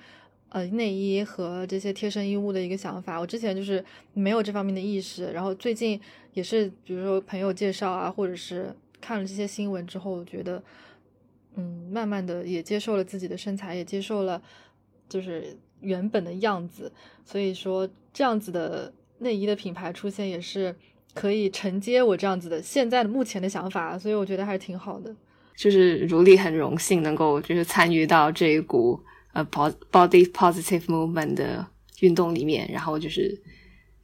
[0.49, 3.21] 呃内衣和这些贴身衣物的一个想法。
[3.21, 3.85] 我之前就是
[4.15, 6.01] 没有这方面的意识，然后最近
[6.33, 8.75] 也是比如说朋友介绍啊，或者是
[9.07, 10.61] 看了这些新闻之后，我觉得
[11.55, 14.43] 嗯，慢慢的也接受了自己的身材，也接受了
[15.09, 16.93] 就是原本的样子。
[17.25, 20.75] 所以说，这样子的内衣的品牌出现，也是
[21.15, 25.15] 可以承接我这样子的现在的目前的想法，所以我觉得还是挺好的。
[25.55, 29.01] 就是如丽很荣幸能够就是参与到这一股
[29.35, 31.65] 呃 body positive movement 的
[32.01, 33.41] 运动里面，然后就是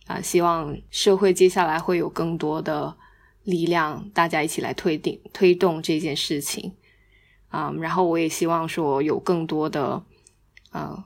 [0.07, 2.96] 啊、希望社会接下来会有更多的
[3.45, 6.74] 力量，大家一起来推定推动这件事情。
[7.49, 10.03] 啊、然后我也希望说有更多的
[10.70, 11.05] 呃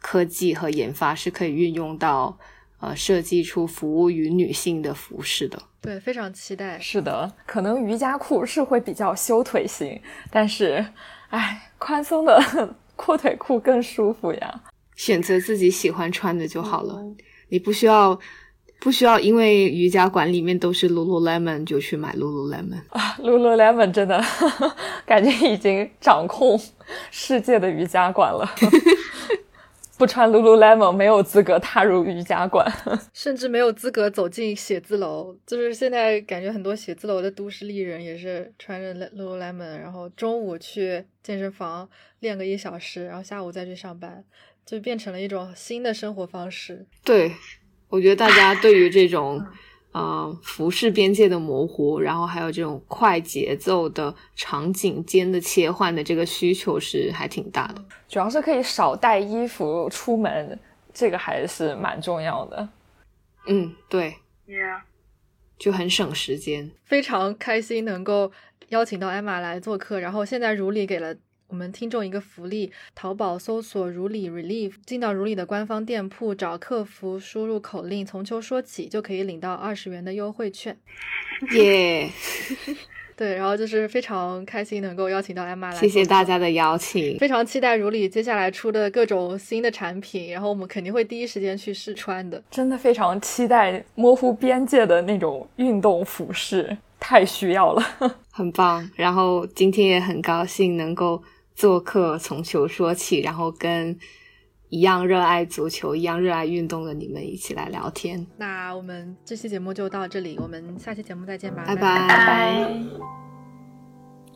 [0.00, 2.36] 科技和研发是可以运用到
[2.80, 5.62] 呃设计出服务于女性的服饰的。
[5.80, 6.80] 对，非常期待。
[6.80, 10.02] 是的，可能瑜伽裤是会比较修腿型，
[10.32, 10.84] 但是，
[11.28, 12.42] 哎，宽松的
[12.96, 14.62] 阔腿裤更舒服呀。
[14.96, 17.00] 选择自己喜欢穿的就好了，
[17.50, 18.18] 你不需要
[18.80, 22.80] 不需要因为瑜伽馆里面都是 Lululemon 就去买 Lululemon。
[22.90, 24.22] 啊，Lululemon 真的
[25.04, 26.58] 感觉已经掌控
[27.10, 28.48] 世界的瑜伽馆了。
[29.98, 32.72] 不穿 Lululemon 没有资格踏入瑜伽馆。
[33.12, 35.36] 甚至没有资格走进写字楼。
[35.44, 41.88] 就是现在感觉很多写字楼的都市丽人也是穿着 Lululemon，然后中午去健身房
[42.20, 44.22] 练个一小时，然后下午再去上班，
[44.64, 46.86] 就变成了一种新的生活方式。
[47.02, 47.32] 对，
[47.88, 49.44] 我觉得大家对于这种
[49.92, 57.82] 呃服饰边界的模糊，然后还有这种快节奏的场景间的切换的这个需求是还挺大的。
[58.08, 60.58] 主要是可以少带衣服出门，
[60.92, 62.68] 这个还是蛮重要的。
[63.46, 64.16] 嗯，对
[64.46, 64.80] ，Yeah，
[65.58, 66.70] 就很省时间。
[66.84, 68.30] 非常开心能够
[68.68, 71.16] 邀请到艾玛来做客，然后现在如里给了
[71.48, 80.76] 我们听众一个福利，淘宝搜索如里 relief，进到如里的官方店铺找客服，输入口令从秋说起，就可以领到二十元的优惠券。
[81.56, 82.10] 耶、
[83.16, 92.42] 对，然后就是非常开心能够邀请到艾玛来，谢谢大家的邀请，非常期待如里接下来出的各种新的产品，然后我们肯定会第一时间去试穿的。
[92.50, 97.82] 真的非常期待模糊边界的那种运动服饰，太需要了，
[98.30, 98.86] 很棒。
[98.94, 101.22] 然后今天也很高兴能够
[101.58, 103.98] 做客，从球说起，然后跟。
[104.70, 108.26] 一样热爱足球、一样热爱运动的你们一起来聊天。
[108.36, 112.70] 那我们这期节目就到这里，我们下期节目再见吧，拜拜拜。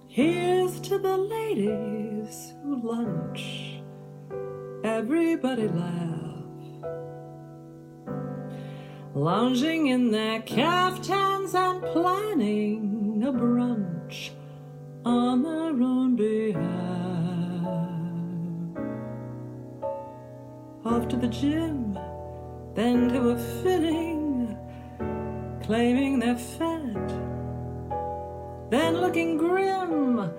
[0.09, 3.83] Here's to the ladies who lunch.
[4.83, 6.33] Everybody laugh.
[9.15, 14.31] Lounging in their caftans and planning a brunch
[15.05, 16.83] on their own behalf.
[20.85, 21.99] off to the gym,
[22.75, 24.57] then to a fitting,
[25.63, 27.09] claiming they're fat,
[28.71, 30.31] then looking grim,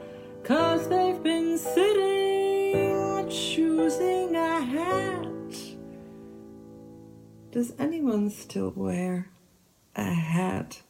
[0.43, 5.55] cause they've been sitting, choosing a hat.
[7.51, 9.29] Does anyone still wear
[9.95, 10.81] a hat?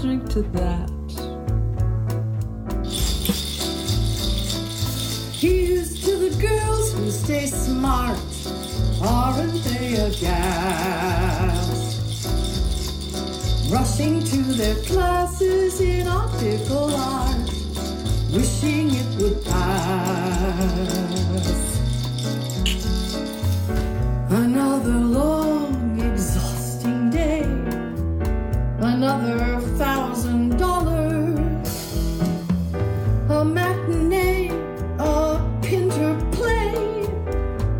[0.00, 0.88] Drink to that.
[5.32, 8.18] Here's to the girls who stay smart.
[9.02, 11.98] Aren't they a gas?
[13.70, 17.50] Rushing to their classes in optical art,
[18.32, 20.80] wishing it would pass.
[24.30, 25.69] Another long,
[29.02, 31.96] Another thousand dollars.
[33.30, 34.50] A matinee,
[34.98, 37.08] a pinter play.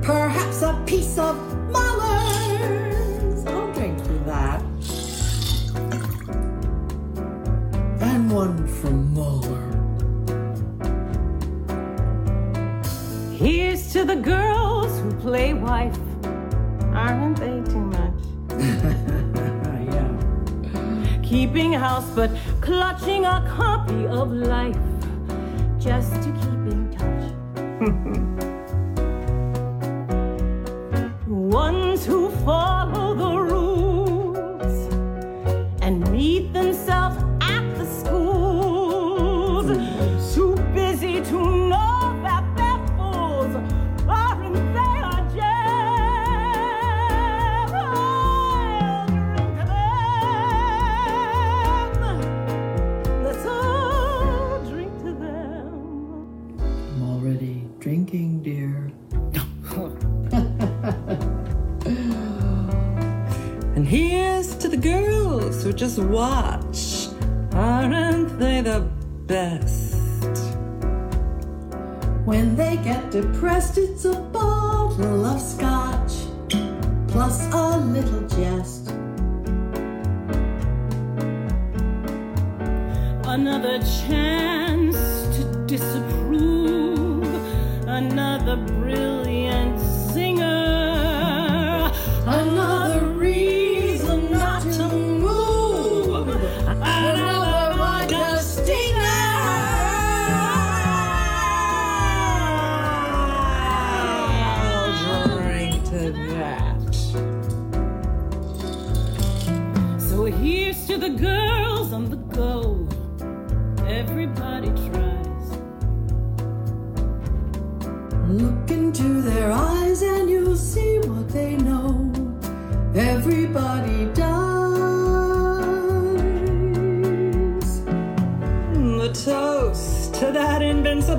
[0.01, 1.37] Perhaps a piece of
[1.71, 3.45] Mahler's.
[3.45, 4.63] I'll drink for that.
[8.01, 9.67] And one from Muller.
[13.35, 15.99] Here's to the girls who play wife.
[16.95, 17.60] Aren't they
[21.53, 22.31] Keeping house, but
[22.61, 24.77] clutching a copy of life
[25.81, 27.25] just to keep in touch.
[31.27, 33.60] Ones who follow the rules
[63.91, 67.09] here's to the girls who just watch.
[67.53, 68.89] Aren't they the
[69.27, 69.97] best?
[72.25, 76.13] When they get depressed, it's a bottle of scotch
[77.09, 78.91] plus a little jest.
[83.27, 84.99] Another chance
[85.37, 87.27] to disapprove.
[87.89, 88.57] Another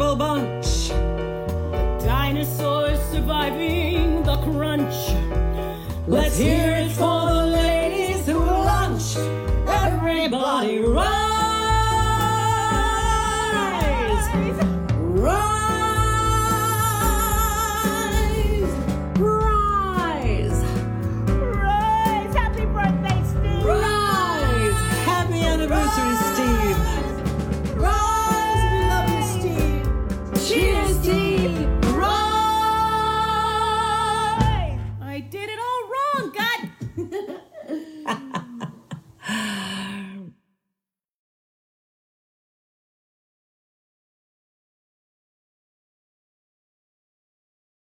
[0.02, 0.41] Well, Bound